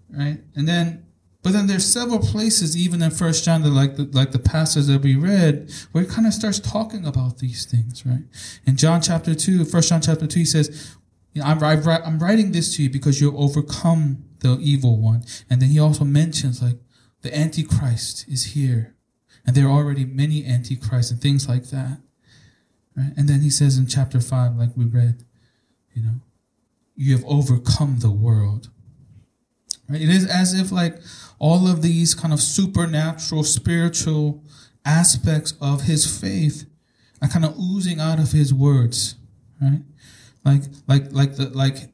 Right? 0.09 0.37
And 0.55 0.67
then 0.67 1.05
but 1.41 1.51
then 1.51 1.67
there's 1.67 1.85
several 1.85 2.19
places, 2.19 2.77
even 2.77 3.01
in 3.01 3.11
First 3.11 3.43
John, 3.43 3.63
that 3.63 3.69
like 3.71 3.97
the, 3.97 4.05
like 4.13 4.31
the 4.31 4.39
passage 4.39 4.85
that 4.85 5.01
we 5.01 5.17
read, 5.17 5.69
where 5.91 6.05
it 6.05 6.09
kind 6.09 6.25
of 6.25 6.33
starts 6.33 6.57
talking 6.57 7.05
about 7.05 7.39
these 7.39 7.65
things, 7.65 8.05
right? 8.05 8.23
In 8.65 8.77
John 8.77 9.01
chapter 9.01 9.35
two, 9.35 9.65
First 9.65 9.89
John 9.89 10.01
chapter 10.01 10.25
two, 10.25 10.39
he 10.39 10.45
says, 10.45 10.95
I'm, 11.43 11.61
I'm 11.61 12.19
writing 12.19 12.53
this 12.53 12.73
to 12.77 12.83
you 12.83 12.89
because 12.89 13.19
you'll 13.19 13.43
overcome 13.43 14.23
the 14.39 14.57
evil 14.61 14.97
one. 14.97 15.25
And 15.49 15.61
then 15.61 15.67
he 15.67 15.79
also 15.79 16.05
mentions 16.05 16.61
like 16.61 16.77
the 17.23 17.37
Antichrist 17.37 18.25
is 18.29 18.53
here. 18.53 18.95
And 19.45 19.53
there 19.53 19.67
are 19.67 19.71
already 19.71 20.05
many 20.05 20.45
Antichrists 20.45 21.11
and 21.11 21.21
things 21.21 21.49
like 21.49 21.65
that. 21.71 21.99
Right? 22.95 23.11
And 23.17 23.27
then 23.27 23.41
he 23.41 23.49
says 23.49 23.77
in 23.77 23.87
chapter 23.87 24.19
5, 24.19 24.55
like 24.55 24.75
we 24.75 24.85
read, 24.85 25.23
you 25.93 26.03
know, 26.03 26.15
you 26.95 27.15
have 27.15 27.25
overcome 27.25 27.97
the 27.99 28.11
world. 28.11 28.69
Right? 29.89 30.01
It 30.01 30.09
is 30.09 30.27
as 30.27 30.53
if 30.53 30.71
like 30.71 30.97
all 31.39 31.67
of 31.67 31.81
these 31.81 32.13
kind 32.13 32.33
of 32.33 32.39
supernatural, 32.39 33.43
spiritual 33.43 34.43
aspects 34.85 35.53
of 35.61 35.83
his 35.83 36.19
faith 36.19 36.65
are 37.21 37.27
kind 37.27 37.45
of 37.45 37.57
oozing 37.57 37.99
out 37.99 38.19
of 38.19 38.31
his 38.31 38.53
words. 38.53 39.15
Right? 39.61 39.81
Like 40.45 40.63
like 40.87 41.11
like 41.11 41.35
the 41.35 41.49
like 41.49 41.93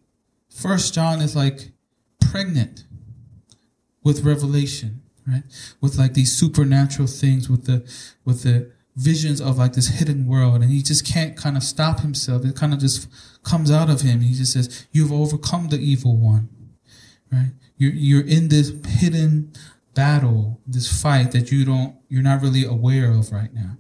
First 0.50 0.94
John 0.94 1.22
is 1.22 1.36
like 1.36 1.72
pregnant 2.20 2.86
with 4.04 4.24
revelation, 4.24 5.02
right? 5.28 5.44
With 5.82 5.98
like 5.98 6.14
these 6.14 6.36
supernatural 6.36 7.08
things, 7.08 7.50
with 7.50 7.66
the 7.66 7.88
with 8.26 8.44
the 8.44 8.72
visions 9.00 9.40
of 9.40 9.58
like 9.58 9.74
this 9.74 9.88
hidden 9.88 10.28
world, 10.28 10.62
and 10.62 10.72
he 10.72 10.82
just 10.82 11.06
can't 11.06 11.38
kind 11.38 11.56
of 11.56 11.64
stop 11.64 12.02
himself. 12.02 12.46
It 12.46 12.56
kind 12.56 12.74
of 12.74 12.80
just 12.80 13.08
comes 13.44 13.72
out 13.72 13.90
of 13.90 14.02
him. 14.02 14.22
He 14.22 14.34
just 14.34 14.54
says, 14.54 14.88
"You've 14.92 15.14
overcome 15.14 15.70
the 15.70 15.80
evil 15.80 16.18
one," 16.18 16.50
right? 17.32 17.52
You're 17.78 17.94
you're 17.94 18.28
in 18.28 18.50
this 18.50 18.74
hidden 18.86 19.54
battle, 19.94 20.62
this 20.68 21.02
fight 21.02 21.32
that 21.32 21.52
you 21.52 21.66
don't, 21.66 21.96
you're 22.08 22.24
not 22.24 22.42
really 22.42 22.64
aware 22.64 23.12
of 23.12 23.32
right 23.32 23.54
now. 23.54 23.78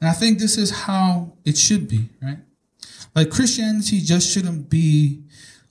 And 0.00 0.08
I 0.08 0.12
think 0.12 0.38
this 0.38 0.56
is 0.56 0.70
how 0.70 1.34
it 1.44 1.56
should 1.56 1.88
be, 1.88 2.08
right? 2.20 2.38
Like 3.14 3.30
Christianity 3.30 4.00
just 4.00 4.30
shouldn't 4.30 4.70
be 4.70 5.22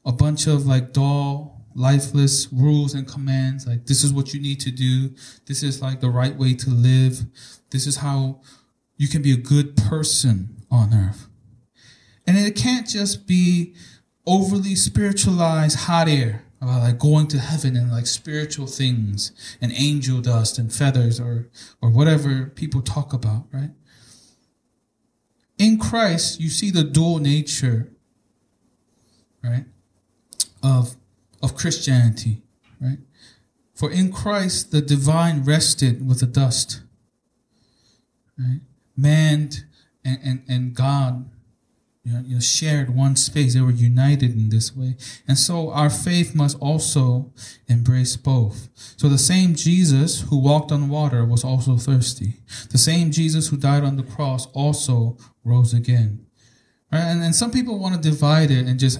a 0.05 0.11
bunch 0.11 0.47
of 0.47 0.65
like 0.65 0.93
dull, 0.93 1.60
lifeless 1.75 2.47
rules 2.51 2.93
and 2.93 3.07
commands. 3.07 3.67
Like 3.67 3.85
this 3.85 4.03
is 4.03 4.13
what 4.13 4.33
you 4.33 4.41
need 4.41 4.59
to 4.61 4.71
do. 4.71 5.13
This 5.45 5.63
is 5.63 5.81
like 5.81 5.99
the 5.99 6.09
right 6.09 6.35
way 6.35 6.53
to 6.55 6.69
live. 6.69 7.21
This 7.69 7.87
is 7.87 7.97
how 7.97 8.41
you 8.97 9.07
can 9.07 9.21
be 9.21 9.31
a 9.31 9.37
good 9.37 9.75
person 9.75 10.63
on 10.69 10.93
earth. 10.93 11.27
And 12.27 12.37
it 12.37 12.55
can't 12.55 12.87
just 12.87 13.27
be 13.27 13.73
overly 14.25 14.75
spiritualized 14.75 15.79
hot 15.79 16.07
air 16.07 16.43
about 16.61 16.81
like 16.81 16.99
going 16.99 17.27
to 17.27 17.39
heaven 17.39 17.75
and 17.75 17.91
like 17.91 18.05
spiritual 18.05 18.67
things 18.67 19.31
and 19.59 19.71
angel 19.71 20.21
dust 20.21 20.59
and 20.59 20.71
feathers 20.71 21.19
or 21.19 21.49
or 21.81 21.89
whatever 21.89 22.45
people 22.45 22.81
talk 22.81 23.13
about, 23.13 23.47
right? 23.51 23.71
in 25.61 25.77
Christ, 25.77 26.41
you 26.41 26.49
see 26.49 26.71
the 26.71 26.83
dual 26.83 27.19
nature, 27.19 27.91
right, 29.43 29.65
of, 30.63 30.95
of 31.41 31.55
Christianity, 31.55 32.41
right? 32.79 32.99
For 33.73 33.89
in 33.91 34.11
Christ, 34.11 34.71
the 34.71 34.81
divine 34.81 35.43
rested 35.43 36.07
with 36.07 36.19
the 36.19 36.27
dust, 36.27 36.81
right? 38.37 38.61
Man 38.95 39.49
and, 40.03 40.19
and, 40.23 40.43
and 40.47 40.73
God 40.75 41.29
you 42.03 42.13
know, 42.13 42.23
you 42.25 42.35
know, 42.35 42.41
shared 42.41 42.95
one 42.95 43.15
space. 43.15 43.53
They 43.53 43.61
were 43.61 43.71
united 43.71 44.33
in 44.33 44.49
this 44.49 44.75
way. 44.75 44.95
And 45.27 45.37
so 45.37 45.71
our 45.71 45.89
faith 45.89 46.33
must 46.33 46.57
also 46.59 47.31
embrace 47.67 48.17
both. 48.17 48.69
So 48.97 49.07
the 49.07 49.19
same 49.19 49.53
Jesus 49.53 50.21
who 50.21 50.39
walked 50.39 50.71
on 50.71 50.89
water 50.89 51.23
was 51.23 51.43
also 51.43 51.77
thirsty. 51.77 52.37
The 52.71 52.79
same 52.79 53.11
Jesus 53.11 53.49
who 53.49 53.57
died 53.57 53.83
on 53.83 53.97
the 53.97 54.03
cross 54.03 54.47
also 54.47 55.17
rose 55.43 55.73
again. 55.73 56.25
Right? 56.91 57.01
And, 57.01 57.23
and 57.23 57.35
some 57.35 57.51
people 57.51 57.77
want 57.77 58.01
to 58.01 58.09
divide 58.09 58.49
it 58.49 58.65
and 58.65 58.79
just 58.79 58.99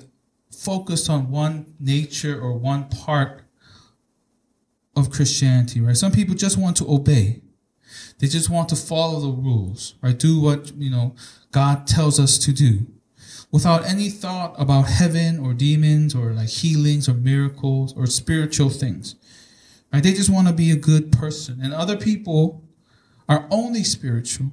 focus 0.63 1.09
on 1.09 1.31
one 1.31 1.73
nature 1.79 2.39
or 2.39 2.53
one 2.53 2.87
part 2.89 3.41
of 4.95 5.09
Christianity, 5.09 5.81
right? 5.81 5.97
Some 5.97 6.11
people 6.11 6.35
just 6.35 6.57
want 6.57 6.77
to 6.77 6.91
obey. 6.91 7.41
They 8.19 8.27
just 8.27 8.49
want 8.49 8.69
to 8.69 8.75
follow 8.75 9.19
the 9.19 9.31
rules, 9.31 9.95
right? 10.03 10.17
Do 10.17 10.39
what, 10.39 10.71
you 10.75 10.91
know, 10.91 11.15
God 11.51 11.87
tells 11.87 12.19
us 12.19 12.37
to 12.39 12.53
do 12.53 12.85
without 13.51 13.85
any 13.85 14.09
thought 14.09 14.53
about 14.57 14.83
heaven 14.83 15.39
or 15.39 15.53
demons 15.53 16.13
or 16.13 16.31
like 16.31 16.49
healings 16.49 17.09
or 17.09 17.15
miracles 17.15 17.93
or 17.97 18.05
spiritual 18.05 18.69
things. 18.69 19.15
Right? 19.91 20.03
They 20.03 20.13
just 20.13 20.29
want 20.29 20.47
to 20.47 20.53
be 20.53 20.69
a 20.71 20.75
good 20.75 21.11
person. 21.11 21.59
And 21.61 21.73
other 21.73 21.97
people 21.97 22.63
are 23.27 23.47
only 23.49 23.83
spiritual. 23.83 24.51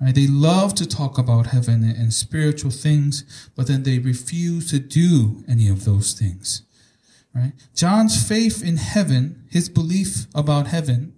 Right? 0.00 0.14
They 0.14 0.26
love 0.26 0.74
to 0.74 0.86
talk 0.86 1.16
about 1.18 1.48
heaven 1.48 1.82
and 1.82 2.12
spiritual 2.12 2.70
things, 2.70 3.24
but 3.54 3.66
then 3.66 3.82
they 3.82 3.98
refuse 3.98 4.70
to 4.70 4.78
do 4.78 5.42
any 5.48 5.68
of 5.68 5.84
those 5.84 6.12
things. 6.12 6.62
Right? 7.34 7.52
John's 7.74 8.26
faith 8.26 8.62
in 8.62 8.76
heaven, 8.76 9.44
his 9.50 9.68
belief 9.68 10.26
about 10.34 10.68
heaven, 10.68 11.14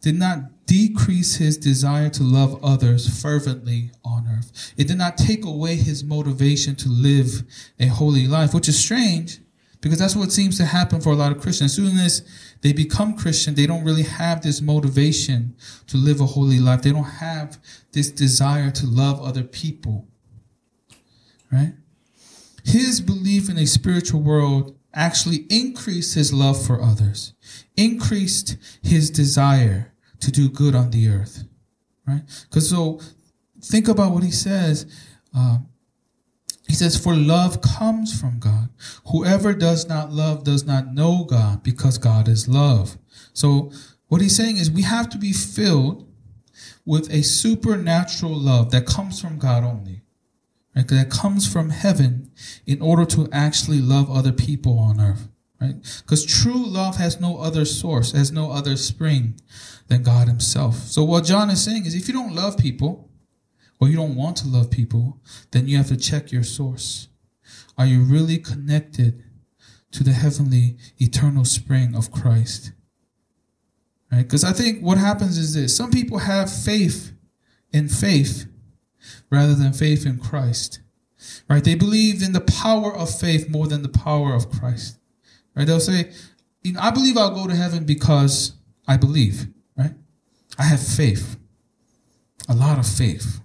did 0.00 0.18
not 0.18 0.66
decrease 0.66 1.36
his 1.36 1.56
desire 1.58 2.08
to 2.10 2.22
love 2.22 2.62
others 2.64 3.20
fervently 3.20 3.90
on 4.04 4.26
earth. 4.26 4.72
It 4.76 4.88
did 4.88 4.98
not 4.98 5.18
take 5.18 5.44
away 5.44 5.76
his 5.76 6.02
motivation 6.02 6.74
to 6.76 6.88
live 6.88 7.44
a 7.78 7.86
holy 7.86 8.26
life, 8.26 8.54
which 8.54 8.68
is 8.68 8.78
strange 8.78 9.41
because 9.82 9.98
that's 9.98 10.16
what 10.16 10.32
seems 10.32 10.56
to 10.56 10.64
happen 10.64 11.00
for 11.00 11.10
a 11.10 11.16
lot 11.16 11.32
of 11.32 11.40
Christians. 11.40 11.72
As 11.72 11.76
soon 11.76 11.98
as 11.98 12.26
they 12.62 12.72
become 12.72 13.16
Christian, 13.16 13.54
they 13.54 13.66
don't 13.66 13.84
really 13.84 14.04
have 14.04 14.40
this 14.40 14.62
motivation 14.62 15.56
to 15.88 15.96
live 15.96 16.20
a 16.20 16.26
holy 16.26 16.60
life. 16.60 16.82
They 16.82 16.92
don't 16.92 17.04
have 17.04 17.58
this 17.90 18.10
desire 18.10 18.70
to 18.70 18.86
love 18.86 19.20
other 19.20 19.42
people. 19.42 20.06
Right? 21.50 21.74
His 22.64 23.00
belief 23.00 23.50
in 23.50 23.58
a 23.58 23.66
spiritual 23.66 24.20
world 24.20 24.78
actually 24.94 25.46
increased 25.50 26.14
his 26.14 26.32
love 26.32 26.64
for 26.64 26.80
others, 26.80 27.34
increased 27.76 28.56
his 28.82 29.10
desire 29.10 29.92
to 30.20 30.30
do 30.30 30.48
good 30.48 30.76
on 30.76 30.92
the 30.92 31.08
earth, 31.08 31.44
right? 32.06 32.22
Because 32.48 32.70
so 32.70 33.00
think 33.60 33.88
about 33.88 34.12
what 34.12 34.22
he 34.22 34.30
says. 34.30 34.86
Uh, 35.36 35.58
he 36.68 36.74
says, 36.74 36.96
For 36.96 37.14
love 37.14 37.60
comes 37.60 38.18
from 38.18 38.38
God. 38.38 38.68
Whoever 39.06 39.52
does 39.52 39.88
not 39.88 40.12
love 40.12 40.44
does 40.44 40.64
not 40.64 40.94
know 40.94 41.24
God 41.24 41.62
because 41.62 41.98
God 41.98 42.28
is 42.28 42.48
love. 42.48 42.96
So 43.32 43.72
what 44.08 44.20
he's 44.20 44.36
saying 44.36 44.58
is 44.58 44.70
we 44.70 44.82
have 44.82 45.08
to 45.10 45.18
be 45.18 45.32
filled 45.32 46.08
with 46.84 47.10
a 47.12 47.22
supernatural 47.22 48.34
love 48.34 48.70
that 48.70 48.86
comes 48.86 49.20
from 49.20 49.38
God 49.38 49.64
only. 49.64 50.02
Right? 50.74 50.88
That 50.88 51.10
comes 51.10 51.50
from 51.50 51.70
heaven 51.70 52.30
in 52.66 52.80
order 52.80 53.04
to 53.06 53.28
actually 53.32 53.80
love 53.80 54.10
other 54.10 54.32
people 54.32 54.78
on 54.78 55.00
earth. 55.00 55.28
right? 55.60 55.76
Because 56.00 56.24
true 56.24 56.64
love 56.66 56.96
has 56.96 57.20
no 57.20 57.38
other 57.38 57.64
source, 57.64 58.12
has 58.12 58.32
no 58.32 58.50
other 58.50 58.76
spring 58.76 59.38
than 59.88 60.02
God 60.02 60.28
Himself. 60.28 60.76
So 60.76 61.04
what 61.04 61.24
John 61.24 61.50
is 61.50 61.62
saying 61.62 61.84
is 61.84 61.94
if 61.94 62.08
you 62.08 62.14
don't 62.14 62.34
love 62.34 62.56
people, 62.56 63.10
or 63.82 63.88
you 63.88 63.96
don't 63.96 64.14
want 64.14 64.36
to 64.36 64.46
love 64.46 64.70
people, 64.70 65.20
then 65.50 65.66
you 65.66 65.76
have 65.76 65.88
to 65.88 65.96
check 65.96 66.30
your 66.30 66.44
source. 66.44 67.08
Are 67.76 67.84
you 67.84 68.04
really 68.04 68.38
connected 68.38 69.24
to 69.90 70.04
the 70.04 70.12
heavenly, 70.12 70.76
eternal 70.98 71.44
spring 71.44 71.96
of 71.96 72.12
Christ? 72.12 72.70
Right? 74.12 74.22
Because 74.22 74.44
I 74.44 74.52
think 74.52 74.84
what 74.84 74.98
happens 74.98 75.36
is 75.36 75.54
this 75.54 75.76
some 75.76 75.90
people 75.90 76.18
have 76.18 76.48
faith 76.48 77.10
in 77.72 77.88
faith 77.88 78.46
rather 79.30 79.56
than 79.56 79.72
faith 79.72 80.06
in 80.06 80.20
Christ. 80.20 80.78
Right? 81.50 81.64
They 81.64 81.74
believe 81.74 82.22
in 82.22 82.34
the 82.34 82.40
power 82.40 82.94
of 82.94 83.12
faith 83.12 83.48
more 83.48 83.66
than 83.66 83.82
the 83.82 83.88
power 83.88 84.32
of 84.32 84.48
Christ. 84.48 85.00
Right? 85.56 85.66
They'll 85.66 85.80
say, 85.80 86.12
you 86.62 86.74
know, 86.74 86.80
I 86.80 86.92
believe 86.92 87.16
I'll 87.16 87.34
go 87.34 87.48
to 87.48 87.56
heaven 87.56 87.84
because 87.84 88.52
I 88.86 88.96
believe, 88.96 89.48
right? 89.76 89.94
I 90.56 90.66
have 90.66 90.80
faith. 90.80 91.36
A 92.48 92.54
lot 92.54 92.78
of 92.78 92.86
faith. 92.86 93.41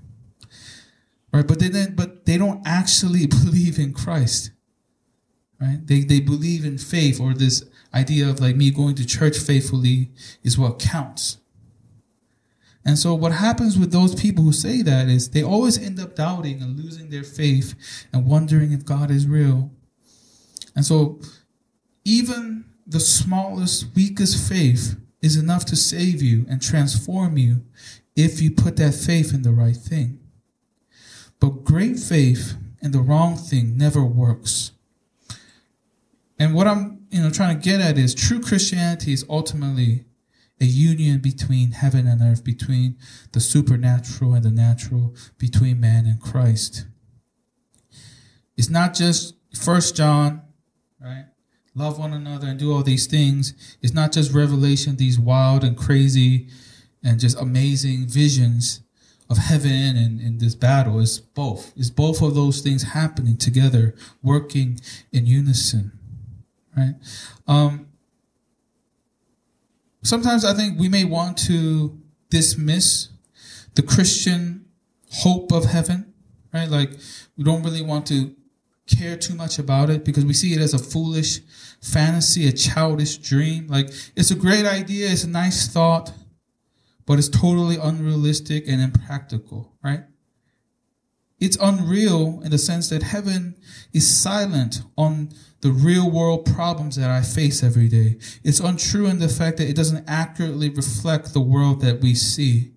Right? 1.37 1.45
But 1.45 1.59
they 1.59 1.69
then 1.69 1.93
but 1.93 2.25
they 2.25 2.39
don't 2.39 2.65
actually 2.65 3.27
believe 3.43 3.77
in 3.77 3.93
Christ. 3.93 4.49
Right? 5.61 5.79
They 5.85 5.99
they 5.99 6.19
believe 6.19 6.65
in 6.65 6.79
faith 6.79 7.21
or 7.21 7.35
this 7.35 7.63
idea 7.93 8.27
of 8.27 8.39
like 8.39 8.55
me 8.55 8.71
going 8.71 8.95
to 8.95 9.05
church 9.05 9.37
faithfully 9.37 10.09
is 10.43 10.57
what 10.57 10.79
counts. 10.79 11.37
And 12.83 12.97
so 12.97 13.13
what 13.13 13.33
happens 13.33 13.77
with 13.77 13.91
those 13.91 14.15
people 14.15 14.45
who 14.45 14.51
say 14.51 14.81
that 14.81 15.09
is 15.09 15.29
they 15.29 15.43
always 15.43 15.77
end 15.77 15.99
up 15.99 16.15
doubting 16.15 16.59
and 16.61 16.75
losing 16.75 17.11
their 17.11 17.23
faith 17.23 17.75
and 18.11 18.25
wondering 18.25 18.71
if 18.71 18.83
God 18.83 19.11
is 19.11 19.27
real. 19.27 19.69
And 20.75 20.85
so 20.85 21.19
even 22.03 22.65
the 22.87 22.99
smallest, 22.99 23.95
weakest 23.95 24.49
faith 24.49 24.95
is 25.21 25.35
enough 25.35 25.65
to 25.65 25.75
save 25.75 26.23
you 26.23 26.47
and 26.49 26.61
transform 26.63 27.37
you 27.37 27.63
if 28.15 28.41
you 28.41 28.49
put 28.49 28.77
that 28.77 28.95
faith 28.95 29.35
in 29.35 29.43
the 29.43 29.51
right 29.51 29.77
thing. 29.77 30.19
But 31.39 31.63
great 31.63 31.99
faith 31.99 32.55
in 32.81 32.91
the 32.91 32.99
wrong 32.99 33.35
thing 33.35 33.77
never 33.77 34.03
works. 34.03 34.71
And 36.39 36.53
what 36.53 36.67
I'm, 36.67 37.05
you 37.09 37.21
know, 37.21 37.29
trying 37.29 37.59
to 37.59 37.63
get 37.63 37.81
at 37.81 37.97
is 37.97 38.13
true 38.13 38.39
Christianity 38.39 39.13
is 39.13 39.25
ultimately 39.29 40.05
a 40.59 40.65
union 40.65 41.19
between 41.19 41.71
heaven 41.71 42.07
and 42.07 42.21
earth, 42.21 42.43
between 42.43 42.97
the 43.31 43.39
supernatural 43.39 44.33
and 44.33 44.43
the 44.43 44.51
natural, 44.51 45.15
between 45.37 45.79
man 45.79 46.05
and 46.05 46.19
Christ. 46.19 46.85
It's 48.55 48.69
not 48.69 48.93
just 48.93 49.35
First 49.55 49.95
John, 49.95 50.41
right? 50.99 51.25
Love 51.75 51.99
one 51.99 52.13
another 52.13 52.47
and 52.47 52.59
do 52.59 52.73
all 52.73 52.81
these 52.81 53.05
things. 53.05 53.53
It's 53.83 53.93
not 53.93 54.11
just 54.11 54.33
revelation, 54.33 54.95
these 54.95 55.19
wild 55.19 55.63
and 55.63 55.77
crazy 55.77 56.47
and 57.03 57.19
just 57.19 57.39
amazing 57.39 58.07
visions 58.07 58.81
of 59.29 59.37
heaven 59.37 59.95
and 59.95 60.21
in 60.21 60.37
this 60.37 60.55
battle. 60.55 60.99
is 60.99 61.19
both. 61.19 61.73
It's 61.75 61.89
both 61.89 62.21
of 62.21 62.35
those 62.35 62.61
things 62.61 62.83
happening 62.83 63.37
together, 63.37 63.95
working 64.23 64.79
in 65.11 65.25
unison. 65.25 65.91
Right? 66.75 66.95
Um, 67.47 67.87
sometimes 70.03 70.45
I 70.45 70.53
think 70.53 70.79
we 70.79 70.89
may 70.89 71.03
want 71.03 71.37
to 71.39 71.97
dismiss 72.29 73.09
the 73.75 73.83
Christian 73.83 74.65
hope 75.11 75.51
of 75.51 75.65
heaven, 75.65 76.13
right? 76.53 76.69
Like 76.69 76.91
we 77.37 77.43
don't 77.43 77.63
really 77.63 77.81
want 77.81 78.05
to 78.07 78.35
care 78.87 79.17
too 79.17 79.35
much 79.35 79.59
about 79.59 79.89
it 79.89 80.05
because 80.05 80.25
we 80.25 80.33
see 80.33 80.53
it 80.53 80.59
as 80.59 80.73
a 80.73 80.79
foolish 80.79 81.41
fantasy, 81.81 82.47
a 82.47 82.51
childish 82.51 83.17
dream. 83.17 83.67
Like 83.67 83.89
it's 84.15 84.31
a 84.31 84.35
great 84.35 84.65
idea, 84.65 85.09
it's 85.09 85.23
a 85.23 85.29
nice 85.29 85.67
thought, 85.67 86.13
but 87.07 87.17
it's 87.17 87.29
totally 87.29 87.77
unrealistic 87.77 88.67
and 88.67 88.81
impractical, 88.81 89.73
right? 89.83 90.03
It's 91.39 91.57
unreal 91.61 92.41
in 92.43 92.51
the 92.51 92.57
sense 92.57 92.89
that 92.89 93.01
heaven 93.01 93.55
is 93.93 94.07
silent 94.07 94.81
on 94.97 95.29
the 95.61 95.71
real 95.71 96.11
world 96.11 96.45
problems 96.45 96.97
that 96.97 97.09
I 97.09 97.21
face 97.21 97.63
every 97.63 97.87
day. 97.87 98.17
It's 98.43 98.59
untrue 98.59 99.07
in 99.07 99.19
the 99.19 99.29
fact 99.29 99.57
that 99.57 99.69
it 99.69 99.75
doesn't 99.75 100.07
accurately 100.07 100.69
reflect 100.69 101.33
the 101.33 101.39
world 101.39 101.81
that 101.81 102.01
we 102.01 102.13
see. 102.13 102.73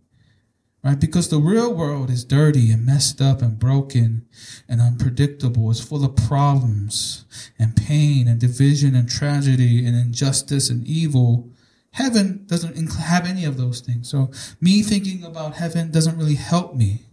Right? 0.83 0.99
Because 0.99 1.29
the 1.29 1.39
real 1.39 1.75
world 1.75 2.09
is 2.09 2.25
dirty 2.25 2.71
and 2.71 2.87
messed 2.87 3.21
up 3.21 3.43
and 3.43 3.59
broken 3.59 4.27
and 4.67 4.81
unpredictable. 4.81 5.71
It's 5.71 5.81
full 5.81 6.05
of 6.05 6.17
problems 6.17 7.27
and 7.59 7.77
pain 7.77 8.27
and 8.27 8.41
division 8.41 8.95
and 8.95 9.09
tragedy 9.09 9.85
and 9.85 9.95
injustice 9.95 10.71
and 10.71 10.87
evil. 10.87 11.50
Heaven 11.93 12.45
doesn't 12.47 12.77
have 12.93 13.27
any 13.27 13.45
of 13.45 13.57
those 13.57 13.81
things. 13.81 14.09
So 14.09 14.31
me 14.61 14.83
thinking 14.83 15.25
about 15.25 15.55
heaven 15.55 15.91
doesn't 15.91 16.17
really 16.17 16.37
help 16.37 16.75
me 16.75 17.07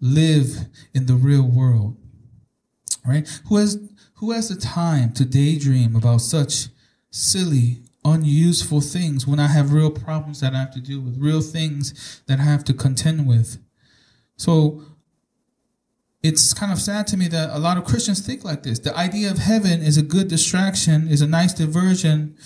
live 0.00 0.66
in 0.92 1.06
the 1.06 1.14
real 1.14 1.42
world. 1.42 1.96
Right? 3.06 3.28
Who 3.48 3.56
has 3.56 3.78
who 4.14 4.32
has 4.32 4.48
the 4.48 4.56
time 4.56 5.12
to 5.14 5.24
daydream 5.24 5.96
about 5.96 6.18
such 6.18 6.68
silly, 7.10 7.82
unuseful 8.04 8.80
things 8.80 9.26
when 9.26 9.40
I 9.40 9.48
have 9.48 9.72
real 9.72 9.90
problems 9.90 10.40
that 10.40 10.54
I 10.54 10.58
have 10.58 10.72
to 10.74 10.80
deal 10.80 11.00
with, 11.00 11.18
real 11.18 11.40
things 11.40 12.22
that 12.26 12.40
I 12.40 12.44
have 12.44 12.64
to 12.64 12.74
contend 12.74 13.26
with? 13.26 13.58
So 14.36 14.82
it's 16.22 16.54
kind 16.54 16.72
of 16.72 16.80
sad 16.80 17.06
to 17.08 17.16
me 17.18 17.28
that 17.28 17.50
a 17.50 17.58
lot 17.58 17.76
of 17.76 17.84
Christians 17.84 18.24
think 18.24 18.44
like 18.44 18.62
this. 18.62 18.78
The 18.78 18.96
idea 18.96 19.30
of 19.30 19.38
heaven 19.38 19.82
is 19.82 19.98
a 19.98 20.02
good 20.02 20.28
distraction, 20.28 21.08
is 21.08 21.20
a 21.20 21.26
nice 21.26 21.52
diversion, 21.52 22.36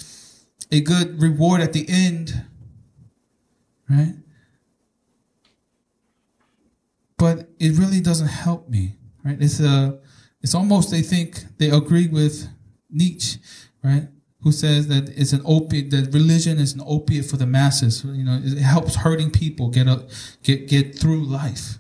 a 0.71 0.81
good 0.81 1.21
reward 1.21 1.61
at 1.61 1.73
the 1.73 1.87
end, 1.89 2.45
right? 3.89 4.15
But 7.17 7.49
it 7.59 7.77
really 7.77 8.01
doesn't 8.01 8.29
help 8.29 8.69
me, 8.69 8.97
right? 9.25 9.41
It's 9.41 9.61
a 9.61 9.99
it's 10.41 10.55
almost 10.55 10.91
they 10.91 11.03
think 11.03 11.45
they 11.59 11.71
agree 11.71 12.07
with 12.07 12.49
Nietzsche, 12.91 13.41
right? 13.83 14.09
Who 14.43 14.53
says 14.53 14.87
that 14.87 15.09
it's 15.09 15.33
an 15.33 15.43
opiate, 15.45 15.91
that 15.91 16.15
religion 16.15 16.59
is 16.59 16.75
an 16.75 16.83
opiate 16.87 17.25
for 17.25 17.37
the 17.37 17.47
masses. 17.47 18.05
You 18.05 18.25
know, 18.25 18.41
it 18.43 18.59
helps 18.59 18.95
hurting 18.97 19.31
people 19.33 19.69
get 19.69 19.89
up, 19.89 20.09
get 20.43 20.69
get 20.69 20.97
through 20.97 21.25
life. 21.25 21.79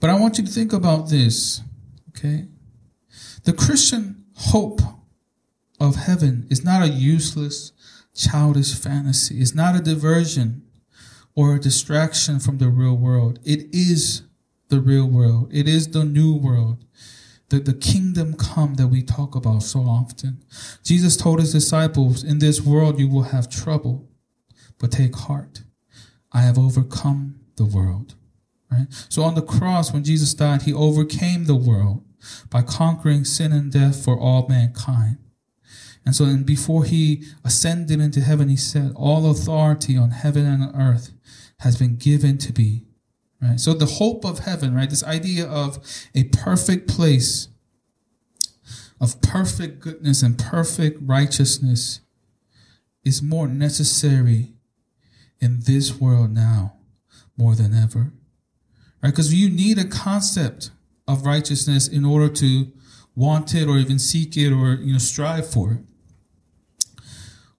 But 0.00 0.10
I 0.10 0.18
want 0.18 0.38
you 0.38 0.44
to 0.44 0.50
think 0.50 0.72
about 0.72 1.10
this, 1.10 1.60
okay? 2.08 2.48
The 3.44 3.52
Christian 3.52 4.24
hope 4.34 4.80
of 5.82 5.96
heaven 5.96 6.46
is 6.48 6.64
not 6.64 6.82
a 6.82 6.88
useless, 6.88 7.72
childish 8.14 8.72
fantasy. 8.72 9.40
It's 9.40 9.54
not 9.54 9.74
a 9.74 9.80
diversion 9.80 10.62
or 11.34 11.56
a 11.56 11.60
distraction 11.60 12.38
from 12.38 12.58
the 12.58 12.68
real 12.68 12.96
world. 12.96 13.40
It 13.44 13.66
is 13.74 14.22
the 14.68 14.80
real 14.80 15.08
world. 15.08 15.48
It 15.52 15.66
is 15.66 15.88
the 15.88 16.04
new 16.04 16.36
world. 16.36 16.84
The, 17.48 17.58
the 17.58 17.74
kingdom 17.74 18.34
come 18.34 18.74
that 18.74 18.86
we 18.86 19.02
talk 19.02 19.34
about 19.34 19.64
so 19.64 19.80
often. 19.80 20.44
Jesus 20.84 21.16
told 21.16 21.40
his 21.40 21.52
disciples, 21.52 22.22
In 22.22 22.38
this 22.38 22.60
world 22.60 23.00
you 23.00 23.08
will 23.08 23.24
have 23.24 23.50
trouble, 23.50 24.08
but 24.78 24.92
take 24.92 25.16
heart. 25.16 25.62
I 26.30 26.42
have 26.42 26.58
overcome 26.58 27.40
the 27.56 27.64
world. 27.64 28.14
Right? 28.70 28.86
So 29.08 29.22
on 29.24 29.34
the 29.34 29.42
cross, 29.42 29.92
when 29.92 30.04
Jesus 30.04 30.32
died, 30.32 30.62
he 30.62 30.72
overcame 30.72 31.44
the 31.44 31.56
world 31.56 32.04
by 32.50 32.62
conquering 32.62 33.24
sin 33.24 33.52
and 33.52 33.72
death 33.72 34.02
for 34.02 34.16
all 34.18 34.46
mankind. 34.48 35.18
And 36.04 36.16
so, 36.16 36.24
and 36.24 36.44
before 36.44 36.84
he 36.84 37.24
ascended 37.44 38.00
into 38.00 38.20
heaven, 38.20 38.48
he 38.48 38.56
said, 38.56 38.92
All 38.96 39.30
authority 39.30 39.96
on 39.96 40.10
heaven 40.10 40.46
and 40.46 40.62
on 40.62 40.80
earth 40.80 41.12
has 41.60 41.76
been 41.76 41.96
given 41.96 42.38
to 42.38 42.52
me 42.60 42.86
Right? 43.42 43.58
So 43.58 43.74
the 43.74 43.86
hope 43.86 44.24
of 44.24 44.40
heaven, 44.40 44.72
right? 44.72 44.88
This 44.88 45.02
idea 45.02 45.46
of 45.46 46.08
a 46.14 46.24
perfect 46.24 46.88
place 46.88 47.48
of 49.00 49.20
perfect 49.20 49.80
goodness 49.80 50.22
and 50.22 50.38
perfect 50.38 51.00
righteousness 51.02 52.00
is 53.04 53.20
more 53.20 53.48
necessary 53.48 54.52
in 55.40 55.58
this 55.66 55.98
world 55.98 56.30
now 56.30 56.74
more 57.36 57.56
than 57.56 57.74
ever. 57.74 58.12
Right? 59.02 59.10
Because 59.10 59.34
you 59.34 59.50
need 59.50 59.76
a 59.76 59.84
concept 59.84 60.70
of 61.08 61.26
righteousness 61.26 61.88
in 61.88 62.04
order 62.04 62.28
to 62.28 62.70
want 63.16 63.56
it 63.56 63.66
or 63.66 63.76
even 63.76 63.98
seek 63.98 64.36
it 64.36 64.52
or 64.52 64.74
you 64.74 64.92
know 64.92 64.98
strive 65.00 65.50
for 65.50 65.72
it. 65.72 65.80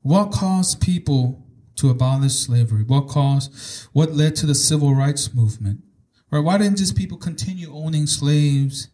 What 0.04 0.32
caused 0.32 0.82
people 0.82 1.44
to 1.78 1.89
abolish 1.89 2.34
slavery? 2.34 2.84
What 2.84 3.08
caused, 3.08 3.88
what 3.94 4.13
led 4.13 4.36
to 4.38 4.46
the 4.46 4.54
civil 4.54 4.94
rights 4.94 5.34
movement? 5.34 5.82
Right? 6.30 6.39
Why 6.39 6.58
didn't 6.58 6.78
just 6.78 6.96
people 6.96 7.18
continue 7.18 7.74
owning 7.74 8.06
slaves 8.06 8.89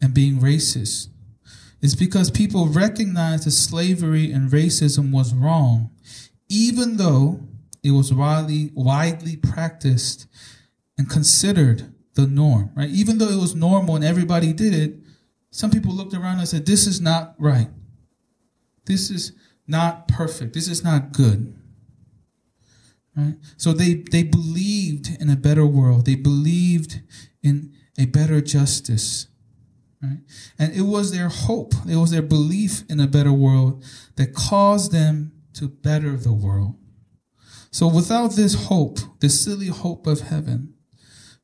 and 0.00 0.12
being 0.12 0.38
racist? 0.38 1.08
It's 1.80 1.94
because 1.94 2.30
people 2.30 2.66
recognized 2.66 3.46
that 3.46 3.52
slavery 3.52 4.30
and 4.30 4.50
racism 4.50 5.12
was 5.12 5.32
wrong, 5.32 5.90
even 6.48 6.96
though 6.96 7.40
it 7.82 7.92
was 7.92 8.12
widely, 8.12 8.70
widely 8.74 9.36
practiced 9.36 10.26
and 10.98 11.08
considered 11.08 11.92
the 12.14 12.26
norm, 12.26 12.70
right? 12.76 12.90
Even 12.90 13.18
though 13.18 13.28
it 13.28 13.40
was 13.40 13.54
normal 13.54 13.96
and 13.96 14.04
everybody 14.04 14.52
did 14.52 14.74
it, 14.74 14.96
some 15.50 15.70
people 15.70 15.92
looked 15.92 16.14
around 16.14 16.38
and 16.38 16.48
said, 16.48 16.66
This 16.66 16.86
is 16.86 17.00
not 17.00 17.34
right. 17.38 17.68
This 18.86 19.10
is 19.10 19.32
not 19.66 20.08
perfect. 20.08 20.54
This 20.54 20.68
is 20.68 20.82
not 20.82 21.12
good. 21.12 21.54
Right? 23.16 23.34
So 23.56 23.72
they, 23.72 24.04
they 24.10 24.22
believed 24.22 25.10
in 25.20 25.28
a 25.28 25.36
better 25.36 25.66
world. 25.66 26.06
They 26.06 26.14
believed 26.14 27.00
in 27.42 27.72
a 27.98 28.06
better 28.06 28.40
justice. 28.40 29.28
Right? 30.02 30.20
And 30.58 30.72
it 30.74 30.82
was 30.82 31.12
their 31.12 31.28
hope, 31.28 31.74
it 31.88 31.96
was 31.96 32.10
their 32.10 32.22
belief 32.22 32.84
in 32.88 33.00
a 33.00 33.06
better 33.06 33.32
world 33.32 33.84
that 34.16 34.34
caused 34.34 34.92
them 34.92 35.32
to 35.54 35.68
better 35.68 36.16
the 36.16 36.32
world. 36.32 36.76
So 37.70 37.86
without 37.86 38.32
this 38.32 38.66
hope, 38.66 38.98
this 39.20 39.42
silly 39.42 39.68
hope 39.68 40.06
of 40.06 40.20
heaven, 40.20 40.74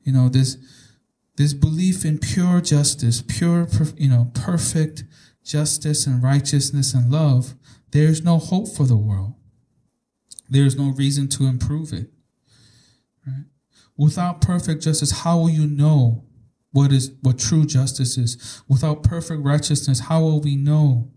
you 0.01 0.11
know, 0.11 0.29
this 0.29 0.57
this 1.37 1.53
belief 1.53 2.03
in 2.03 2.17
pure 2.17 2.59
justice, 2.59 3.23
pure, 3.25 3.65
you 3.95 4.09
know, 4.09 4.29
perfect 4.33 5.05
justice 5.41 6.05
and 6.05 6.21
righteousness 6.21 6.93
and 6.93 7.09
love, 7.09 7.55
there's 7.91 8.23
no 8.23 8.37
hope 8.37 8.67
for 8.67 8.85
the 8.85 8.97
world. 8.97 9.33
There's 10.49 10.75
no 10.75 10.91
reason 10.91 11.27
to 11.29 11.45
improve 11.45 11.93
it. 11.93 12.09
Right? 13.25 13.45
Without 13.97 14.41
perfect 14.41 14.83
justice, 14.83 15.23
how 15.23 15.39
will 15.39 15.49
you 15.49 15.67
know 15.67 16.25
what 16.71 16.91
is 16.91 17.11
what 17.21 17.39
true 17.39 17.65
justice 17.65 18.17
is? 18.17 18.61
Without 18.67 19.03
perfect 19.03 19.43
righteousness, 19.43 20.01
how 20.01 20.21
will 20.21 20.41
we 20.41 20.55
know 20.55 21.11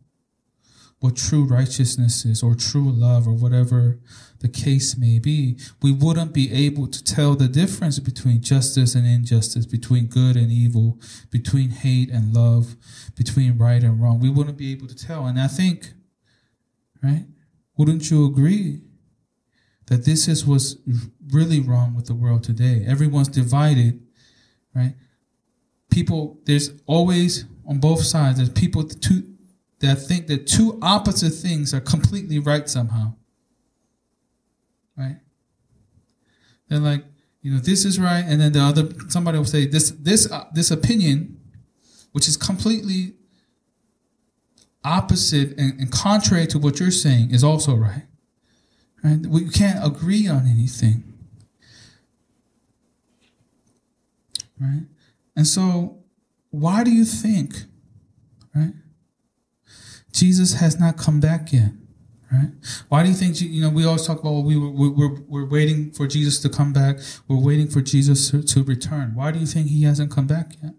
what 1.02 1.16
true 1.16 1.44
righteousness 1.44 2.24
is 2.24 2.44
or 2.44 2.54
true 2.54 2.90
love 2.90 3.26
or 3.26 3.32
whatever 3.32 3.98
the 4.38 4.48
case 4.48 4.96
may 4.96 5.18
be, 5.18 5.58
we 5.82 5.90
wouldn't 5.90 6.32
be 6.32 6.52
able 6.52 6.86
to 6.86 7.02
tell 7.02 7.34
the 7.34 7.48
difference 7.48 7.98
between 7.98 8.40
justice 8.40 8.94
and 8.94 9.04
injustice, 9.04 9.66
between 9.66 10.06
good 10.06 10.36
and 10.36 10.52
evil, 10.52 11.00
between 11.30 11.70
hate 11.70 12.08
and 12.08 12.32
love, 12.32 12.76
between 13.16 13.58
right 13.58 13.82
and 13.82 14.00
wrong. 14.00 14.20
We 14.20 14.30
wouldn't 14.30 14.56
be 14.56 14.70
able 14.70 14.86
to 14.86 14.94
tell. 14.94 15.26
And 15.26 15.40
I 15.40 15.48
think, 15.48 15.92
right? 17.02 17.26
Wouldn't 17.76 18.10
you 18.10 18.26
agree 18.26 18.80
that 19.86 20.04
this 20.04 20.28
is 20.28 20.46
what's 20.46 20.76
really 21.30 21.60
wrong 21.60 21.94
with 21.94 22.06
the 22.06 22.14
world 22.14 22.44
today? 22.44 22.84
Everyone's 22.86 23.28
divided, 23.28 24.00
right? 24.74 24.94
People, 25.90 26.38
there's 26.44 26.70
always 26.86 27.44
on 27.66 27.78
both 27.78 28.02
sides, 28.02 28.38
there's 28.38 28.50
people, 28.50 28.88
that 29.82 29.96
think 29.96 30.28
that 30.28 30.46
two 30.46 30.78
opposite 30.80 31.32
things 31.32 31.74
are 31.74 31.80
completely 31.80 32.38
right 32.38 32.68
somehow. 32.68 33.14
Right? 34.96 35.16
They're 36.68 36.78
like, 36.78 37.04
you 37.42 37.52
know, 37.52 37.58
this 37.58 37.84
is 37.84 37.98
right, 37.98 38.24
and 38.24 38.40
then 38.40 38.52
the 38.52 38.60
other 38.60 38.88
somebody 39.08 39.36
will 39.36 39.44
say 39.44 39.66
this 39.66 39.90
this 39.90 40.30
uh, 40.30 40.44
this 40.54 40.70
opinion, 40.70 41.40
which 42.12 42.28
is 42.28 42.36
completely 42.36 43.14
opposite 44.84 45.58
and, 45.58 45.78
and 45.78 45.90
contrary 45.90 46.46
to 46.48 46.58
what 46.58 46.80
you're 46.80 46.90
saying, 46.90 47.30
is 47.30 47.44
also 47.44 47.74
right. 47.74 48.06
Right? 49.02 49.24
We 49.26 49.48
can't 49.48 49.84
agree 49.84 50.28
on 50.28 50.46
anything. 50.46 51.04
Right? 54.60 54.86
And 55.34 55.46
so, 55.46 55.98
why 56.50 56.84
do 56.84 56.92
you 56.92 57.04
think, 57.04 57.54
right? 58.54 58.74
Jesus 60.12 60.54
has 60.54 60.78
not 60.78 60.98
come 60.98 61.20
back 61.20 61.52
yet, 61.52 61.72
right? 62.30 62.50
Why 62.88 63.02
do 63.02 63.08
you 63.08 63.14
think, 63.14 63.40
you 63.40 63.62
know, 63.62 63.70
we 63.70 63.86
always 63.86 64.06
talk 64.06 64.20
about 64.20 64.32
well, 64.32 64.42
we 64.42 64.56
were, 64.56 64.90
we're, 64.90 65.20
we're 65.26 65.48
waiting 65.48 65.90
for 65.90 66.06
Jesus 66.06 66.38
to 66.40 66.50
come 66.50 66.72
back. 66.72 66.98
We're 67.26 67.40
waiting 67.42 67.68
for 67.68 67.80
Jesus 67.80 68.30
to 68.30 68.62
return. 68.62 69.14
Why 69.14 69.32
do 69.32 69.38
you 69.38 69.46
think 69.46 69.68
he 69.68 69.84
hasn't 69.84 70.10
come 70.10 70.26
back 70.26 70.52
yet? 70.62 70.74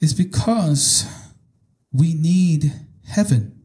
It's 0.00 0.12
because 0.12 1.06
we 1.94 2.12
need 2.12 2.72
heaven 3.06 3.62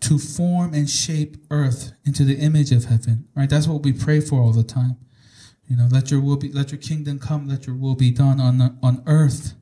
to 0.00 0.18
form 0.18 0.74
and 0.74 0.90
shape 0.90 1.36
earth 1.50 1.92
into 2.04 2.24
the 2.24 2.36
image 2.36 2.72
of 2.72 2.86
heaven, 2.86 3.28
right? 3.34 3.48
That's 3.48 3.68
what 3.68 3.82
we 3.82 3.92
pray 3.92 4.20
for 4.20 4.40
all 4.40 4.52
the 4.52 4.64
time. 4.64 4.96
You 5.68 5.76
know, 5.76 5.88
let 5.90 6.10
your 6.10 6.20
will 6.20 6.36
be, 6.36 6.52
let 6.52 6.70
your 6.70 6.80
kingdom 6.80 7.18
come, 7.18 7.48
let 7.48 7.66
your 7.66 7.76
will 7.76 7.94
be 7.94 8.10
done 8.10 8.40
on, 8.40 8.78
on 8.82 9.02
earth 9.06 9.54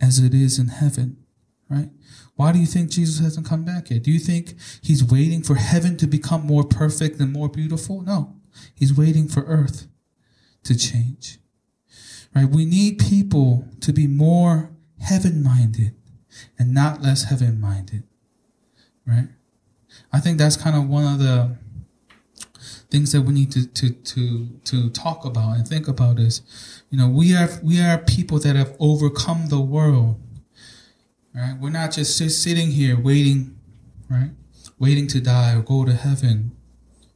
as 0.00 0.18
it 0.18 0.34
is 0.34 0.58
in 0.58 0.68
heaven, 0.68 1.16
right? 1.68 1.90
Why 2.36 2.52
do 2.52 2.58
you 2.58 2.66
think 2.66 2.90
Jesus 2.90 3.18
hasn't 3.18 3.46
come 3.46 3.64
back 3.64 3.90
yet? 3.90 4.02
Do 4.02 4.10
you 4.10 4.18
think 4.18 4.54
he's 4.82 5.04
waiting 5.04 5.42
for 5.42 5.56
heaven 5.56 5.96
to 5.98 6.06
become 6.06 6.46
more 6.46 6.64
perfect 6.64 7.18
and 7.20 7.32
more 7.32 7.48
beautiful? 7.48 8.02
No. 8.02 8.36
He's 8.74 8.96
waiting 8.96 9.28
for 9.28 9.44
earth 9.44 9.88
to 10.64 10.76
change. 10.76 11.38
Right? 12.34 12.48
We 12.48 12.64
need 12.64 12.98
people 12.98 13.68
to 13.80 13.92
be 13.92 14.06
more 14.06 14.70
heaven 15.00 15.42
minded 15.42 15.94
and 16.58 16.72
not 16.72 17.02
less 17.02 17.24
heaven 17.24 17.60
minded. 17.60 18.04
Right? 19.06 19.28
I 20.12 20.20
think 20.20 20.38
that's 20.38 20.56
kind 20.56 20.76
of 20.76 20.88
one 20.88 21.04
of 21.04 21.18
the 21.18 21.56
things 22.90 23.12
that 23.12 23.22
we 23.22 23.32
need 23.32 23.50
to, 23.52 23.66
to, 23.66 23.90
to, 23.90 24.48
to 24.64 24.90
talk 24.90 25.24
about 25.24 25.56
and 25.56 25.66
think 25.66 25.88
about 25.88 26.18
is, 26.18 26.42
you 26.90 26.98
know, 26.98 27.08
we 27.08 27.34
are, 27.34 27.48
we 27.62 27.80
are 27.80 27.98
people 27.98 28.38
that 28.38 28.54
have 28.54 28.76
overcome 28.78 29.48
the 29.48 29.60
world 29.60 30.20
Right? 31.34 31.56
We're 31.58 31.70
not 31.70 31.92
just 31.92 32.16
sitting 32.16 32.70
here 32.70 32.98
waiting, 32.98 33.58
right? 34.10 34.30
Waiting 34.78 35.06
to 35.08 35.20
die 35.20 35.54
or 35.54 35.62
go 35.62 35.84
to 35.84 35.92
heaven. 35.92 36.52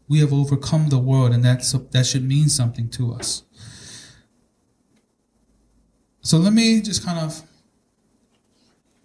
We 0.08 0.20
have 0.20 0.32
overcome 0.32 0.88
the 0.88 0.98
world, 0.98 1.32
and 1.32 1.44
that's 1.44 1.72
that 1.72 2.06
should 2.06 2.24
mean 2.24 2.48
something 2.48 2.88
to 2.90 3.12
us. 3.12 3.42
So 6.22 6.38
let 6.38 6.52
me 6.52 6.80
just 6.80 7.04
kind 7.04 7.18
of, 7.18 7.42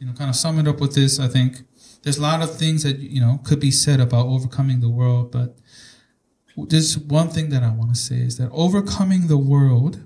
you 0.01 0.07
know, 0.07 0.13
kind 0.13 0.31
of 0.31 0.35
sum 0.35 0.57
it 0.57 0.67
up 0.67 0.81
with 0.81 0.95
this. 0.95 1.19
I 1.19 1.27
think 1.27 1.61
there's 2.01 2.17
a 2.17 2.23
lot 2.23 2.41
of 2.41 2.57
things 2.57 2.81
that 2.81 2.97
you 2.97 3.21
know 3.21 3.39
could 3.43 3.59
be 3.59 3.69
said 3.69 3.99
about 3.99 4.25
overcoming 4.25 4.79
the 4.79 4.89
world, 4.89 5.31
but 5.31 5.55
there's 6.57 6.97
one 6.97 7.29
thing 7.29 7.49
that 7.51 7.61
I 7.61 7.69
want 7.69 7.93
to 7.93 7.95
say 7.95 8.15
is 8.15 8.39
that 8.39 8.49
overcoming 8.51 9.27
the 9.27 9.37
world 9.37 10.03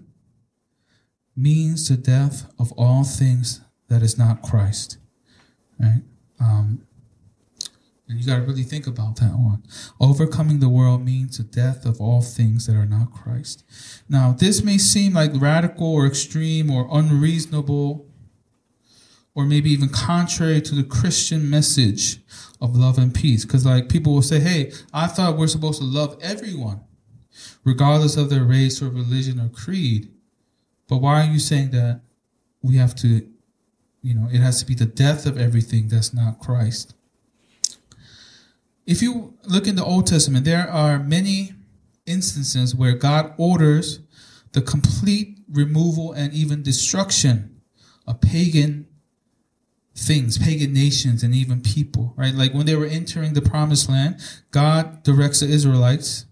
means 1.35 1.87
the 1.87 1.95
death 1.95 2.51
of 2.59 2.73
all 2.73 3.05
things 3.05 3.61
that 3.87 4.01
is 4.01 4.17
not 4.17 4.41
Christ. 4.41 4.97
Right? 5.79 6.01
Um, 6.41 6.85
and 8.09 8.19
you 8.19 8.27
got 8.27 8.35
to 8.35 8.41
really 8.41 8.63
think 8.63 8.87
about 8.87 9.15
that 9.17 9.31
one. 9.31 9.63
Overcoming 9.99 10.59
the 10.59 10.69
world 10.69 11.05
means 11.05 11.37
the 11.37 11.43
death 11.43 11.85
of 11.85 12.01
all 12.01 12.21
things 12.21 12.67
that 12.67 12.75
are 12.75 12.85
not 12.85 13.11
Christ. 13.13 13.63
Now, 14.09 14.33
this 14.33 14.61
may 14.61 14.77
seem 14.77 15.13
like 15.13 15.31
radical 15.33 15.87
or 15.87 16.05
extreme 16.05 16.69
or 16.69 16.87
unreasonable 16.91 18.05
or 19.35 19.45
maybe 19.45 19.69
even 19.69 19.89
contrary 19.89 20.61
to 20.61 20.73
the 20.73 20.83
Christian 20.83 21.49
message 21.49 22.19
of 22.61 22.75
love 22.75 22.97
and 22.97 23.13
peace. 23.13 23.45
Because, 23.45 23.65
like, 23.65 23.89
people 23.89 24.13
will 24.13 24.21
say, 24.21 24.39
hey, 24.39 24.71
I 24.93 25.07
thought 25.07 25.37
we're 25.37 25.47
supposed 25.47 25.79
to 25.79 25.85
love 25.85 26.17
everyone, 26.21 26.81
regardless 27.63 28.17
of 28.17 28.29
their 28.29 28.43
race 28.43 28.81
or 28.81 28.89
religion 28.89 29.39
or 29.39 29.49
creed. 29.49 30.09
But 30.87 30.97
why 30.97 31.27
are 31.27 31.31
you 31.31 31.39
saying 31.39 31.71
that 31.71 32.01
we 32.61 32.77
have 32.77 32.95
to 32.95 33.27
you 34.05 34.13
know, 34.13 34.29
it 34.31 34.39
has 34.39 34.59
to 34.59 34.67
be 34.67 34.75
the 34.75 34.85
death 34.85 35.25
of 35.25 35.35
everything 35.35 35.87
that's 35.87 36.13
not 36.13 36.39
Christ. 36.39 36.93
If 38.85 39.01
you 39.01 39.33
look 39.45 39.65
in 39.65 39.75
the 39.75 39.83
Old 39.83 40.05
Testament, 40.05 40.45
there 40.45 40.69
are 40.69 40.99
many 40.99 41.53
instances 42.05 42.75
where 42.75 42.93
God 42.93 43.33
orders 43.37 44.01
the 44.51 44.61
complete 44.61 45.39
removal 45.51 46.13
and 46.13 46.31
even 46.33 46.61
destruction 46.61 47.59
of 48.05 48.21
pagan 48.21 48.85
things, 49.95 50.37
pagan 50.37 50.73
nations, 50.73 51.23
and 51.23 51.33
even 51.33 51.61
people, 51.61 52.13
right? 52.17 52.33
Like 52.33 52.53
when 52.53 52.65
they 52.65 52.75
were 52.75 52.85
entering 52.85 53.33
the 53.33 53.41
promised 53.41 53.89
land, 53.89 54.19
God 54.51 55.03
directs 55.03 55.39
the 55.39 55.47
Israelites 55.47 56.25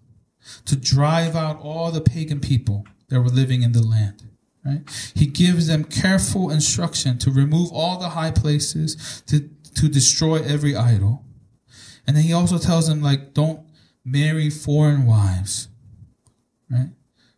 to 0.66 0.76
drive 0.76 1.36
out 1.36 1.60
all 1.62 1.92
the 1.92 2.02
pagan 2.02 2.40
people 2.40 2.86
that 3.10 3.22
were 3.22 3.30
living 3.30 3.62
in 3.62 3.72
the 3.72 3.82
land. 3.82 4.24
Right? 4.66 4.82
He 5.14 5.26
gives 5.26 5.68
them 5.68 5.84
careful 5.84 6.50
instruction 6.50 7.18
to 7.20 7.32
remove 7.32 7.72
all 7.72 8.00
the 8.00 8.10
high 8.10 8.32
places, 8.32 9.24
to, 9.28 9.50
to 9.76 9.90
destroy 9.90 10.42
every 10.42 10.76
idol. 10.76 11.24
And 12.08 12.16
then 12.16 12.24
he 12.24 12.34
also 12.34 12.58
tells 12.58 12.88
them, 12.88 13.02
like, 13.02 13.34
don't 13.34 13.62
marry 14.06 14.50
foreign 14.50 15.06
wives. 15.06 15.70
Right? 16.70 16.90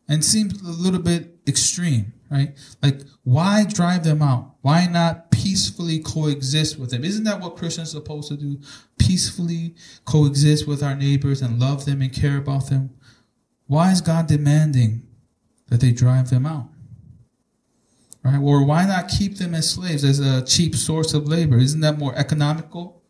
And 0.08 0.24
seems 0.24 0.62
a 0.62 0.72
little 0.72 1.02
bit 1.02 1.38
extreme, 1.48 2.14
right? 2.36 2.58
Like, 2.84 3.02
why 3.24 3.66
drive 3.66 4.04
them 4.04 4.22
out? 4.22 4.56
Why 4.62 4.88
not 4.88 5.32
peacefully 5.32 6.00
coexist 6.00 6.78
with 6.78 6.90
them? 6.90 7.04
Isn't 7.04 7.24
that 7.24 7.40
what 7.40 7.56
Christians 7.56 7.90
are 7.90 8.00
supposed 8.00 8.28
to 8.30 8.38
do? 8.38 8.60
Peacefully 9.00 9.76
coexist 10.04 10.68
with 10.68 10.84
our 10.84 10.96
neighbors 10.96 11.42
and 11.42 11.60
love 11.60 11.86
them 11.86 12.02
and 12.02 12.14
care 12.14 12.38
about 12.38 12.70
them? 12.70 12.92
Why 13.68 13.92
is 13.92 14.02
God 14.02 14.28
demanding 14.28 15.08
that 15.68 15.80
they 15.82 15.92
drive 15.92 16.30
them 16.30 16.46
out? 16.46 16.68
Right? 18.24 18.40
Or 18.40 18.66
why 18.66 18.86
not 18.86 19.08
keep 19.08 19.38
them 19.38 19.56
as 19.56 19.70
slaves 19.70 20.04
as 20.04 20.20
a 20.20 20.44
cheap 20.44 20.76
source 20.76 21.14
of 21.14 21.28
labor? 21.28 21.58
Isn't 21.58 21.82
that 21.82 21.98
more 21.98 22.16
economical? 22.16 23.02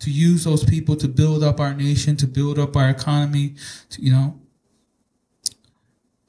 To 0.00 0.10
use 0.10 0.44
those 0.44 0.64
people 0.64 0.96
to 0.96 1.08
build 1.08 1.44
up 1.44 1.60
our 1.60 1.74
nation, 1.74 2.16
to 2.16 2.26
build 2.26 2.58
up 2.58 2.74
our 2.74 2.88
economy, 2.88 3.56
to, 3.90 4.02
you 4.02 4.12
know. 4.12 4.40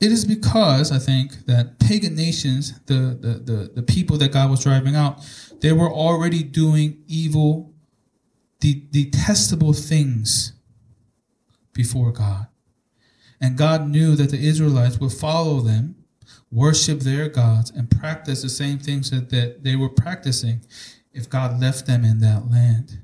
It 0.02 0.12
is 0.12 0.26
because 0.26 0.92
I 0.92 0.98
think 0.98 1.46
that 1.46 1.80
pagan 1.80 2.16
nations, 2.16 2.80
the, 2.88 3.18
the, 3.22 3.34
the, 3.52 3.72
the 3.76 3.84
people 3.84 4.18
that 4.18 4.34
God 4.34 4.50
was 4.50 4.64
driving 4.64 4.96
out, 4.96 5.24
they 5.62 5.72
were 5.72 5.92
already 5.92 6.42
doing 6.42 7.04
evil, 7.08 7.72
de- 8.60 8.88
detestable 8.92 9.74
things 9.74 10.54
before 11.72 12.12
God. 12.12 12.48
And 13.40 13.56
God 13.56 13.88
knew 13.88 14.16
that 14.16 14.32
the 14.32 14.44
Israelites 14.44 15.00
would 15.00 15.14
follow 15.14 15.62
them, 15.62 15.96
worship 16.52 17.02
their 17.02 17.30
gods, 17.30 17.70
and 17.70 17.90
practice 17.90 18.42
the 18.42 18.50
same 18.50 18.80
things 18.80 19.12
that, 19.12 19.30
that 19.30 19.64
they 19.64 19.76
were 19.76 19.90
practicing 19.90 20.62
if 21.14 21.30
God 21.30 21.62
left 21.62 21.86
them 21.86 22.04
in 22.04 22.20
that 22.20 22.50
land. 22.50 23.02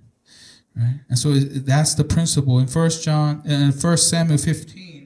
Right? 0.76 1.00
And 1.10 1.20
so 1.20 1.34
that's 1.34 1.94
the 1.94 2.04
principle. 2.04 2.58
In 2.58 2.68
First 2.68 3.04
John, 3.04 3.44
in 3.46 3.72
First 3.72 4.10
Samuel 4.10 4.40
15, 4.40 4.97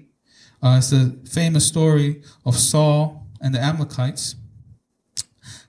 uh, 0.62 0.76
it's 0.78 0.92
the 0.92 1.20
famous 1.30 1.66
story 1.66 2.22
of 2.46 2.56
Saul 2.56 3.28
and 3.42 3.56
the 3.56 3.60
Amalekites. 3.60 4.36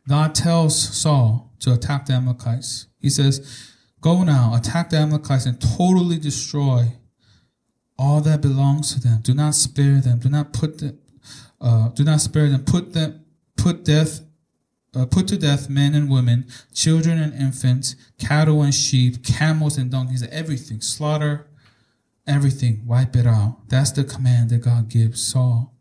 God 0.08 0.34
tells 0.34 0.78
Saul 0.78 1.52
to 1.60 1.72
attack 1.72 2.06
the 2.06 2.14
Amalekites. 2.14 2.88
He 2.98 3.08
says, 3.08 3.68
Go 4.00 4.24
now, 4.24 4.52
attack 4.54 4.90
the 4.90 4.98
Amalekites 4.98 5.46
and 5.46 5.60
totally 5.60 6.18
destroy 6.18 6.92
all 7.96 8.20
that 8.20 8.40
belongs 8.40 8.92
to 8.94 9.00
them. 9.00 9.20
Do 9.22 9.32
not 9.32 9.54
spare 9.54 10.00
them. 10.00 10.18
Do 10.18 10.28
not 10.28 10.52
put 10.52 10.78
them. 10.78 10.98
Uh, 11.60 11.90
do 11.90 12.02
not 12.02 12.20
spare 12.20 12.48
them. 12.48 12.64
Put 12.64 12.92
them. 12.92 13.24
Put 13.56 13.84
death. 13.84 14.20
Uh, 14.94 15.06
put 15.06 15.26
to 15.28 15.38
death 15.38 15.70
men 15.70 15.94
and 15.94 16.10
women, 16.10 16.46
children 16.74 17.18
and 17.18 17.32
infants, 17.32 17.96
cattle 18.18 18.60
and 18.60 18.74
sheep, 18.74 19.24
camels 19.24 19.78
and 19.78 19.90
donkeys, 19.90 20.22
everything. 20.24 20.82
Slaughter 20.82 21.46
everything. 22.26 22.82
Wipe 22.86 23.16
it 23.16 23.26
out. 23.26 23.68
That's 23.68 23.92
the 23.92 24.04
command 24.04 24.50
that 24.50 24.58
God 24.58 24.88
gives 24.88 25.26
Saul. 25.26 25.74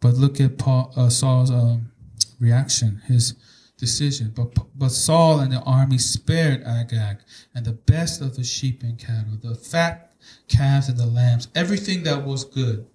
But 0.00 0.14
look 0.14 0.40
at 0.40 0.58
Paul, 0.58 0.92
uh, 0.96 1.10
Saul's 1.10 1.50
um, 1.50 1.92
reaction, 2.40 3.02
his 3.06 3.34
decision. 3.76 4.32
But 4.34 4.54
but 4.74 4.90
Saul 4.90 5.40
and 5.40 5.52
the 5.52 5.60
army 5.60 5.98
spared 5.98 6.62
Agag 6.64 7.18
and 7.54 7.64
the 7.64 7.72
best 7.72 8.20
of 8.20 8.36
the 8.36 8.44
sheep 8.44 8.82
and 8.82 8.98
cattle, 8.98 9.36
the 9.40 9.54
fat 9.54 10.12
calves 10.48 10.88
and 10.88 10.98
the 10.98 11.06
lambs, 11.06 11.48
everything 11.54 12.02
that 12.04 12.24
was 12.24 12.44
good. 12.44 12.86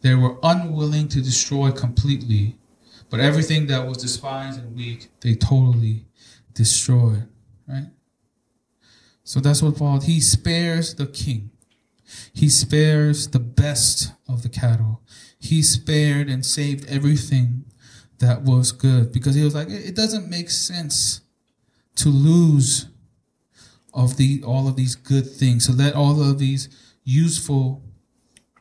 They 0.00 0.14
were 0.14 0.36
unwilling 0.42 1.08
to 1.08 1.22
destroy 1.22 1.70
completely, 1.70 2.56
but 3.08 3.20
everything 3.20 3.68
that 3.68 3.86
was 3.86 3.98
despised 3.98 4.58
and 4.58 4.74
weak, 4.74 5.08
they 5.20 5.34
totally 5.34 6.06
destroyed. 6.54 7.28
Right? 7.68 7.86
So 9.24 9.40
that's 9.40 9.62
what 9.62 9.76
Paul, 9.76 10.00
he 10.00 10.20
spares 10.20 10.94
the 10.94 11.06
king. 11.06 11.50
He 12.32 12.48
spares 12.48 13.28
the 13.28 13.38
best 13.38 14.12
of 14.28 14.42
the 14.42 14.48
cattle. 14.48 15.02
He 15.38 15.62
spared 15.62 16.28
and 16.28 16.44
saved 16.44 16.88
everything 16.88 17.64
that 18.18 18.42
was 18.42 18.72
good 18.72 19.12
because 19.12 19.34
he 19.34 19.44
was 19.44 19.54
like, 19.54 19.68
it 19.68 19.96
doesn't 19.96 20.28
make 20.28 20.50
sense 20.50 21.20
to 21.96 22.08
lose 22.08 22.86
of 23.94 24.16
the 24.16 24.42
all 24.44 24.68
of 24.68 24.76
these 24.76 24.94
good 24.94 25.28
things. 25.28 25.66
So 25.66 25.72
let 25.72 25.94
all 25.94 26.22
of 26.22 26.38
these 26.38 26.68
useful, 27.04 27.82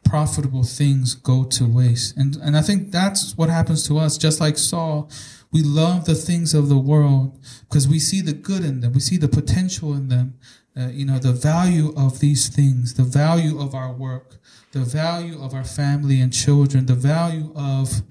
profitable 0.03 0.63
things 0.63 1.15
go 1.15 1.43
to 1.45 1.65
waste. 1.65 2.17
And 2.17 2.35
and 2.37 2.57
I 2.57 2.61
think 2.61 2.91
that's 2.91 3.37
what 3.37 3.49
happens 3.49 3.87
to 3.87 3.97
us. 3.97 4.17
Just 4.17 4.39
like 4.41 4.57
Saul, 4.57 5.09
we 5.51 5.61
love 5.61 6.05
the 6.05 6.15
things 6.15 6.53
of 6.53 6.69
the 6.69 6.77
world 6.77 7.37
because 7.67 7.87
we 7.87 7.99
see 7.99 8.21
the 8.21 8.33
good 8.33 8.63
in 8.63 8.79
them. 8.79 8.93
We 8.93 9.01
see 9.01 9.17
the 9.17 9.27
potential 9.27 9.93
in 9.93 10.07
them. 10.07 10.35
Uh, 10.77 10.87
you 10.87 11.05
know, 11.05 11.19
the 11.19 11.33
value 11.33 11.93
of 11.97 12.21
these 12.21 12.47
things, 12.47 12.93
the 12.93 13.03
value 13.03 13.59
of 13.59 13.75
our 13.75 13.91
work, 13.91 14.37
the 14.71 14.79
value 14.79 15.41
of 15.41 15.53
our 15.53 15.65
family 15.65 16.21
and 16.21 16.31
children, 16.31 16.85
the 16.85 16.95
value 16.95 17.51
of, 17.57 18.01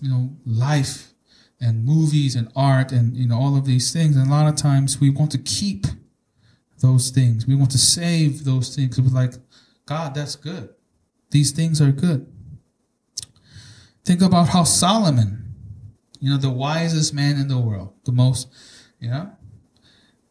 you 0.00 0.08
know, 0.08 0.30
life 0.46 1.12
and 1.60 1.84
movies 1.84 2.34
and 2.34 2.50
art 2.56 2.92
and, 2.92 3.14
you 3.14 3.28
know, 3.28 3.38
all 3.38 3.58
of 3.58 3.66
these 3.66 3.92
things. 3.92 4.16
And 4.16 4.26
a 4.26 4.30
lot 4.30 4.48
of 4.48 4.56
times 4.56 5.00
we 5.00 5.10
want 5.10 5.30
to 5.32 5.38
keep 5.38 5.86
those 6.80 7.10
things. 7.10 7.46
We 7.46 7.56
want 7.56 7.72
to 7.72 7.78
save 7.78 8.44
those 8.44 8.74
things. 8.74 8.98
We're 8.98 9.08
like, 9.08 9.34
God, 9.84 10.14
that's 10.14 10.36
good. 10.36 10.70
These 11.30 11.50
things 11.50 11.82
are 11.82 11.92
good. 11.92 12.26
Think 14.04 14.22
about 14.22 14.48
how 14.48 14.64
Solomon, 14.64 15.47
you 16.20 16.30
know, 16.30 16.36
the 16.36 16.50
wisest 16.50 17.14
man 17.14 17.36
in 17.36 17.48
the 17.48 17.58
world, 17.58 17.92
the 18.04 18.12
most, 18.12 18.48
you 19.00 19.10
know, 19.10 19.30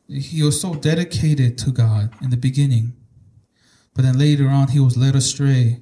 he 0.08 0.44
was 0.44 0.60
so 0.60 0.74
dedicated 0.74 1.58
to 1.60 1.72
God 1.72 2.14
in 2.22 2.30
the 2.30 2.38
beginning. 2.38 2.94
But 3.94 4.04
then 4.04 4.18
later 4.18 4.48
on, 4.48 4.70
he 4.70 4.80
was 4.80 4.98
led 4.98 5.16
astray 5.16 5.82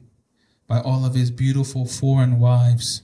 by 0.67 0.79
all 0.79 1.05
of 1.05 1.15
his 1.15 1.31
beautiful 1.31 1.85
foreign 1.85 2.39
wives. 2.39 3.03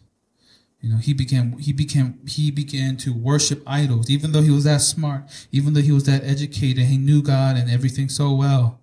You 0.80 0.90
know, 0.90 0.98
he 0.98 1.14
became 1.14 1.60
he 1.60 1.74
became 1.74 2.20
he 2.28 2.50
began 2.50 2.98
to 2.98 3.14
worship 3.14 3.62
idols, 3.68 4.10
even 4.10 4.32
though 4.32 4.42
he 4.42 4.50
was 4.50 4.64
that 4.64 4.82
smart, 4.82 5.26
even 5.52 5.74
though 5.74 5.82
he 5.82 5.92
was 5.92 6.06
that 6.06 6.24
educated, 6.24 6.86
he 6.86 6.98
knew 6.98 7.22
God 7.22 7.56
and 7.56 7.70
everything 7.70 8.10
so 8.10 8.34
well. 8.34 8.82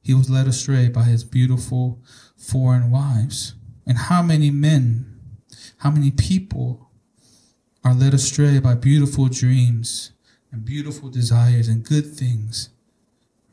He 0.00 0.14
was 0.14 0.30
led 0.30 0.46
astray 0.46 0.88
by 0.88 1.02
his 1.02 1.24
beautiful 1.24 2.00
foreign 2.36 2.90
wives. 2.90 3.54
And 3.86 3.98
how 3.98 4.22
many 4.22 4.50
men, 4.50 5.20
how 5.78 5.90
many 5.90 6.10
people 6.10 6.87
are 7.88 7.94
led 7.94 8.12
astray 8.12 8.58
by 8.58 8.74
beautiful 8.74 9.28
dreams 9.28 10.12
and 10.52 10.64
beautiful 10.64 11.08
desires 11.08 11.68
and 11.68 11.82
good 11.84 12.14
things? 12.14 12.68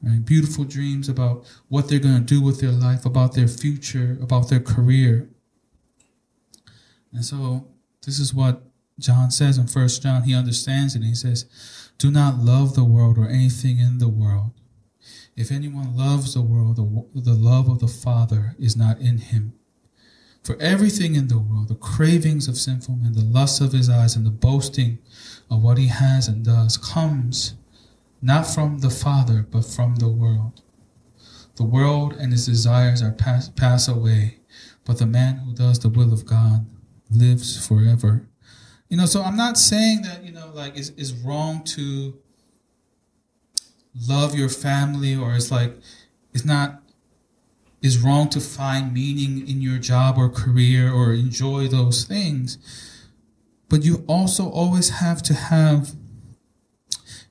Right? 0.04 0.24
Beautiful 0.26 0.66
dreams 0.66 1.08
about 1.08 1.46
what 1.70 1.88
they're 1.88 2.00
going 2.00 2.18
to 2.18 2.22
do 2.22 2.42
with 2.42 2.60
their 2.60 2.72
life, 2.72 3.06
about 3.06 3.34
their 3.34 3.48
future, 3.48 4.18
about 4.22 4.50
their 4.50 4.60
career. 4.60 5.30
And 7.14 7.24
so 7.24 7.68
this 8.06 8.20
is 8.20 8.34
what 8.34 8.64
John 9.00 9.32
says 9.32 9.58
in 9.58 9.68
First 9.68 10.04
John. 10.04 10.24
He 10.24 10.36
understands 10.36 10.96
it. 10.96 11.00
And 11.00 11.08
he 11.08 11.16
says, 11.16 11.46
"Do 11.98 12.12
not 12.12 12.40
love 12.40 12.76
the 12.76 12.84
world 12.84 13.18
or 13.18 13.28
anything 13.28 13.80
in 13.80 14.00
the 14.00 14.10
world. 14.10 14.52
If 15.36 15.50
anyone 15.50 15.96
loves 15.96 16.34
the 16.34 16.42
world, 16.42 16.76
the, 16.76 17.22
the 17.22 17.34
love 17.34 17.70
of 17.70 17.80
the 17.80 17.88
Father 17.88 18.56
is 18.60 18.76
not 18.76 19.00
in 19.00 19.18
him." 19.20 19.54
For 20.46 20.56
everything 20.62 21.16
in 21.16 21.28
the 21.28 21.40
world, 21.40 21.70
the 21.70 21.76
cravings 21.76 22.48
of 22.48 22.56
sinful 22.56 22.98
men, 22.98 23.14
the 23.14 23.22
lust 23.22 23.62
of 23.62 23.72
his 23.72 23.90
eyes, 23.90 24.16
and 24.16 24.24
the 24.24 24.30
boasting 24.30 25.00
of 25.50 25.64
what 25.64 25.80
he 25.80 25.88
has 25.88 26.28
and 26.28 26.46
does, 26.46 26.78
comes 26.78 27.56
not 28.22 28.46
from 28.46 28.78
the 28.80 28.92
Father, 28.92 29.48
but 29.50 29.66
from 29.66 29.96
the 29.96 30.08
world. 30.08 30.62
The 31.56 31.64
world 31.64 32.14
and 32.14 32.32
its 32.32 32.46
desires 32.46 33.02
are 33.02 33.12
pass, 33.12 33.50
pass 33.50 33.88
away, 33.88 34.38
but 34.86 35.00
the 35.00 35.08
man 35.08 35.38
who 35.38 35.56
does 35.56 35.80
the 35.80 35.90
will 35.90 36.14
of 36.14 36.28
God 36.28 36.68
lives 37.10 37.66
forever. 37.66 38.28
You 38.88 38.98
know, 38.98 39.08
so 39.08 39.24
I'm 39.24 39.38
not 39.38 39.58
saying 39.58 40.04
that, 40.04 40.24
you 40.24 40.32
know, 40.32 40.52
like 40.54 40.78
it's, 40.78 40.90
it's 40.90 41.12
wrong 41.12 41.64
to 41.64 42.20
love 44.08 44.36
your 44.36 44.50
family 44.50 45.16
or 45.16 45.34
it's 45.34 45.50
like 45.50 45.76
it's 46.34 46.46
not 46.46 46.84
is 47.86 48.00
wrong 48.00 48.30
to 48.30 48.40
find 48.40 48.94
meaning 48.94 49.48
in 49.48 49.62
your 49.62 49.78
job 49.78 50.18
or 50.18 50.30
career 50.30 50.92
or 50.92 51.14
enjoy 51.14 51.68
those 51.68 52.04
things. 52.04 52.58
But 53.70 53.84
you 53.84 54.04
also 54.08 54.50
always 54.50 54.90
have 54.90 55.22
to 55.24 55.34
have 55.34 55.92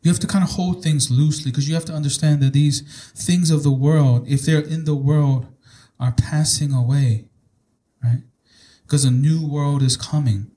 you 0.03 0.11
have 0.11 0.21
to 0.21 0.27
kind 0.27 0.45
of 0.45 0.51
hold 0.51 0.83
things 0.83 1.11
loosely 1.11 1.51
because 1.51 1.67
you 1.67 1.75
have 1.75 1.87
to 1.87 1.95
understand 1.95 2.43
that 2.43 2.53
these 2.53 2.83
things 3.12 3.51
of 3.51 3.62
the 3.62 3.73
world, 3.73 4.27
if 4.29 4.43
they're 4.43 4.61
in 4.61 4.85
the 4.85 4.95
world, 4.95 5.47
are 5.99 6.12
passing 6.12 6.75
away, 6.75 7.25
right? 8.03 8.21
because 8.85 9.05
a 9.05 9.11
new 9.11 9.47
world 9.47 9.83
is 9.83 9.97
coming. 9.97 10.51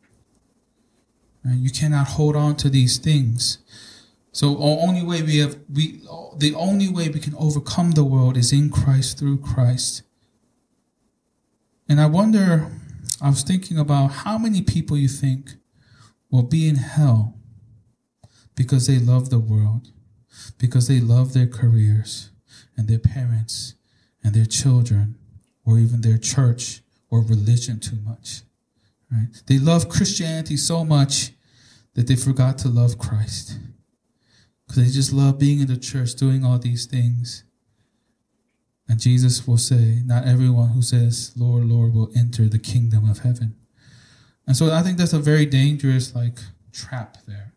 And 1.43 1.63
you 1.63 1.69
cannot 1.69 2.09
hold 2.09 2.35
on 2.35 2.55
to 2.57 2.69
these 2.69 2.97
things. 2.97 3.57
So 4.31 4.53
the 4.53 4.61
only 4.61 5.03
way 5.03 5.21
we 5.23 5.37
have 5.39 5.57
we 5.73 6.01
the 6.37 6.53
only 6.55 6.89
way 6.89 7.09
we 7.09 7.19
can 7.19 7.35
overcome 7.35 7.91
the 7.91 8.03
world 8.03 8.37
is 8.37 8.53
in 8.53 8.69
Christ 8.69 9.17
through 9.17 9.39
Christ. 9.39 10.03
And 11.89 11.99
I 11.99 12.05
wonder 12.05 12.71
I 13.21 13.29
was 13.29 13.41
thinking 13.41 13.79
about 13.79 14.07
how 14.07 14.37
many 14.37 14.61
people 14.61 14.97
you 14.97 15.07
think 15.07 15.53
will 16.29 16.43
be 16.43 16.67
in 16.67 16.75
hell 16.75 17.35
because 18.55 18.87
they 18.87 18.99
love 18.99 19.29
the 19.29 19.39
world, 19.39 19.91
because 20.57 20.87
they 20.87 20.99
love 20.99 21.33
their 21.33 21.47
careers 21.47 22.29
and 22.75 22.87
their 22.87 22.99
parents 22.99 23.75
and 24.23 24.33
their 24.33 24.45
children 24.45 25.15
or 25.65 25.79
even 25.79 26.01
their 26.01 26.17
church 26.17 26.81
or 27.09 27.21
religion 27.21 27.79
too 27.79 27.97
much. 28.03 28.41
Right? 29.11 29.29
They 29.47 29.57
love 29.57 29.89
Christianity 29.89 30.57
so 30.57 30.83
much 30.83 31.31
that 31.93 32.07
they 32.07 32.15
forgot 32.15 32.57
to 32.59 32.67
love 32.67 32.97
Christ. 32.97 33.57
Because 34.67 34.85
they 34.85 34.91
just 34.91 35.13
love 35.13 35.39
being 35.39 35.59
in 35.59 35.67
the 35.67 35.77
church, 35.77 36.15
doing 36.15 36.43
all 36.43 36.59
these 36.59 36.85
things. 36.85 37.43
And 38.89 38.99
Jesus 38.99 39.47
will 39.47 39.57
say, 39.57 40.01
Not 40.05 40.25
everyone 40.25 40.69
who 40.69 40.81
says, 40.81 41.33
Lord, 41.35 41.65
Lord, 41.65 41.93
will 41.93 42.11
enter 42.15 42.47
the 42.47 42.59
kingdom 42.59 43.09
of 43.09 43.19
heaven. 43.19 43.55
And 44.45 44.55
so 44.55 44.71
I 44.71 44.81
think 44.81 44.97
that's 44.97 45.13
a 45.13 45.19
very 45.19 45.45
dangerous 45.45 46.15
like 46.15 46.39
trap 46.71 47.17
there. 47.27 47.53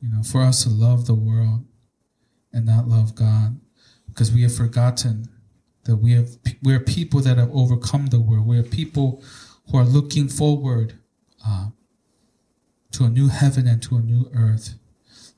You 0.00 0.10
know, 0.10 0.22
for 0.22 0.42
us 0.42 0.64
to 0.64 0.68
love 0.68 1.06
the 1.06 1.14
world 1.14 1.64
and 2.52 2.66
not 2.66 2.88
love 2.88 3.14
God 3.14 3.60
because 4.06 4.32
we 4.32 4.42
have 4.42 4.54
forgotten 4.54 5.28
that 5.84 5.96
we 5.96 6.12
have 6.12 6.36
we 6.62 6.74
are 6.74 6.80
people 6.80 7.20
that 7.20 7.38
have 7.38 7.50
overcome 7.52 8.06
the 8.06 8.20
world. 8.20 8.46
We 8.46 8.58
are 8.58 8.62
people 8.62 9.22
who 9.70 9.78
are 9.78 9.84
looking 9.84 10.28
forward 10.28 10.98
uh, 11.46 11.68
to 12.92 13.04
a 13.04 13.08
new 13.08 13.28
heaven 13.28 13.66
and 13.66 13.82
to 13.84 13.96
a 13.96 14.00
new 14.00 14.30
earth 14.34 14.74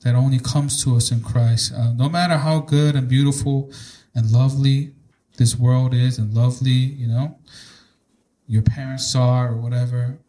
that 0.01 0.15
only 0.15 0.39
comes 0.39 0.83
to 0.83 0.95
us 0.95 1.11
in 1.11 1.21
Christ. 1.21 1.73
Uh, 1.73 1.93
no 1.93 2.09
matter 2.09 2.37
how 2.37 2.59
good 2.59 2.95
and 2.95 3.07
beautiful 3.07 3.71
and 4.13 4.31
lovely 4.31 4.93
this 5.37 5.57
world 5.57 5.93
is, 5.93 6.17
and 6.17 6.33
lovely, 6.33 6.71
you 6.71 7.07
know, 7.07 7.37
your 8.47 8.61
parents 8.61 9.15
are 9.15 9.49
or 9.49 9.57
whatever, 9.57 10.19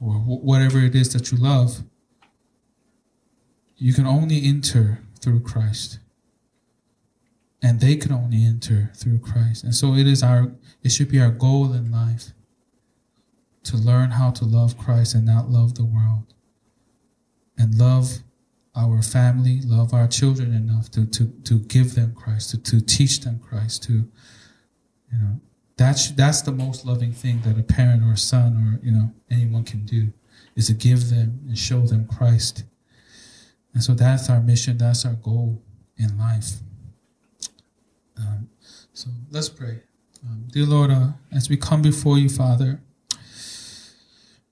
or 0.00 0.14
wh- 0.14 0.44
whatever 0.44 0.80
it 0.80 0.94
is 0.94 1.12
that 1.12 1.30
you 1.30 1.38
love, 1.38 1.82
you 3.76 3.92
can 3.92 4.06
only 4.06 4.44
enter 4.44 5.00
through 5.20 5.40
Christ 5.40 5.98
and 7.62 7.80
they 7.80 7.96
can 7.96 8.12
only 8.12 8.44
enter 8.44 8.92
through 8.94 9.18
Christ. 9.18 9.64
And 9.64 9.74
so 9.74 9.94
it 9.94 10.06
is 10.06 10.22
our 10.22 10.52
it 10.82 10.90
should 10.90 11.10
be 11.10 11.20
our 11.20 11.30
goal 11.30 11.72
in 11.72 11.90
life 11.90 12.32
to 13.64 13.76
learn 13.76 14.12
how 14.12 14.30
to 14.30 14.44
love 14.44 14.78
Christ 14.78 15.14
and 15.14 15.26
not 15.26 15.50
love 15.50 15.74
the 15.74 15.84
world. 15.84 16.32
And 17.58 17.76
love 17.76 18.18
our 18.76 19.02
family, 19.02 19.60
love 19.64 19.94
our 19.94 20.06
children 20.06 20.52
enough 20.52 20.90
to 20.92 21.06
to, 21.06 21.26
to 21.44 21.58
give 21.60 21.94
them 21.94 22.14
Christ, 22.14 22.50
to, 22.50 22.62
to 22.62 22.80
teach 22.80 23.20
them 23.20 23.38
Christ, 23.38 23.82
to 23.84 23.92
you 23.92 25.18
know 25.18 25.40
that's 25.76 26.10
that's 26.10 26.42
the 26.42 26.52
most 26.52 26.84
loving 26.86 27.12
thing 27.12 27.40
that 27.42 27.58
a 27.58 27.62
parent 27.62 28.02
or 28.02 28.12
a 28.12 28.16
son 28.16 28.56
or 28.56 28.86
you 28.86 28.92
know 28.92 29.12
anyone 29.30 29.64
can 29.64 29.84
do 29.84 30.12
is 30.54 30.66
to 30.66 30.74
give 30.74 31.10
them 31.10 31.40
and 31.46 31.58
show 31.58 31.80
them 31.82 32.06
Christ. 32.06 32.64
And 33.74 33.82
so 33.82 33.92
that's 33.92 34.30
our 34.30 34.40
mission, 34.40 34.78
that's 34.78 35.04
our 35.04 35.12
goal 35.14 35.62
in 35.98 36.16
life. 36.18 36.52
Um, 38.18 38.48
so 38.94 39.10
let's 39.30 39.50
pray. 39.50 39.82
Um, 40.24 40.44
dear 40.50 40.64
Lord, 40.64 40.90
uh, 40.90 41.08
as 41.30 41.50
we 41.50 41.58
come 41.58 41.82
before 41.82 42.16
you, 42.16 42.30
Father, 42.30 42.80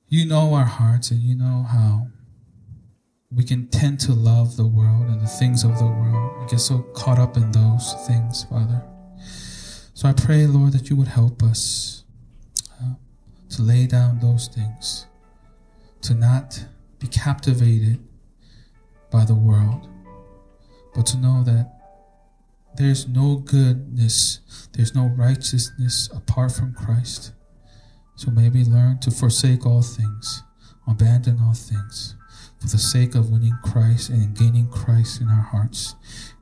you 0.08 0.26
know 0.26 0.52
our 0.52 0.66
hearts 0.66 1.10
and 1.10 1.20
you 1.20 1.34
know 1.34 1.66
how 1.68 2.08
we 3.34 3.44
can 3.44 3.66
tend 3.68 3.98
to 4.00 4.12
love 4.12 4.56
the 4.56 4.66
world 4.66 5.08
and 5.08 5.20
the 5.20 5.26
things 5.26 5.64
of 5.64 5.76
the 5.78 5.86
world. 5.86 6.40
We 6.40 6.46
get 6.46 6.60
so 6.60 6.78
caught 6.94 7.18
up 7.18 7.36
in 7.36 7.50
those 7.50 7.94
things, 8.06 8.44
Father. 8.44 8.82
So 9.94 10.08
I 10.08 10.12
pray, 10.12 10.46
Lord, 10.46 10.72
that 10.72 10.90
you 10.90 10.96
would 10.96 11.08
help 11.08 11.42
us 11.42 12.04
uh, 12.80 12.94
to 13.50 13.62
lay 13.62 13.86
down 13.86 14.20
those 14.20 14.48
things, 14.48 15.06
to 16.02 16.14
not 16.14 16.64
be 16.98 17.06
captivated 17.08 18.02
by 19.10 19.24
the 19.24 19.34
world, 19.34 19.88
but 20.94 21.06
to 21.06 21.16
know 21.16 21.42
that 21.44 21.72
there's 22.76 23.06
no 23.06 23.36
goodness, 23.36 24.40
there's 24.72 24.94
no 24.94 25.06
righteousness 25.06 26.08
apart 26.14 26.52
from 26.52 26.74
Christ. 26.74 27.32
So 28.16 28.30
may 28.30 28.48
we 28.48 28.64
learn 28.64 28.98
to 29.00 29.10
forsake 29.10 29.66
all 29.66 29.82
things, 29.82 30.42
abandon 30.86 31.40
all 31.40 31.54
things, 31.54 32.16
for 32.64 32.70
the 32.70 32.78
sake 32.78 33.14
of 33.14 33.30
winning 33.30 33.58
Christ 33.62 34.08
and 34.08 34.34
gaining 34.34 34.68
Christ 34.68 35.20
in 35.20 35.28
our 35.28 35.42
hearts, 35.42 35.96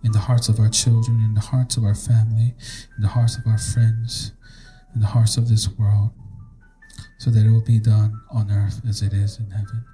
in 0.04 0.12
the 0.12 0.20
hearts 0.20 0.48
of 0.48 0.60
our 0.60 0.68
children, 0.68 1.20
in 1.20 1.34
the 1.34 1.40
hearts 1.40 1.76
of 1.76 1.82
our 1.82 1.96
family, 1.96 2.54
in 2.96 3.02
the 3.02 3.08
hearts 3.08 3.36
of 3.36 3.44
our 3.44 3.58
friends, 3.58 4.30
in 4.94 5.00
the 5.00 5.08
hearts 5.08 5.36
of 5.36 5.48
this 5.48 5.68
world, 5.68 6.10
so 7.18 7.28
that 7.28 7.44
it 7.44 7.50
will 7.50 7.64
be 7.64 7.80
done 7.80 8.20
on 8.30 8.52
earth 8.52 8.82
as 8.88 9.02
it 9.02 9.12
is 9.12 9.40
in 9.40 9.50
heaven. 9.50 9.84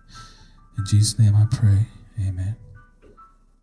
In 0.77 0.85
Jesus' 0.85 1.19
name 1.19 1.35
I 1.35 1.47
pray. 1.51 1.87
Amen. 2.21 2.57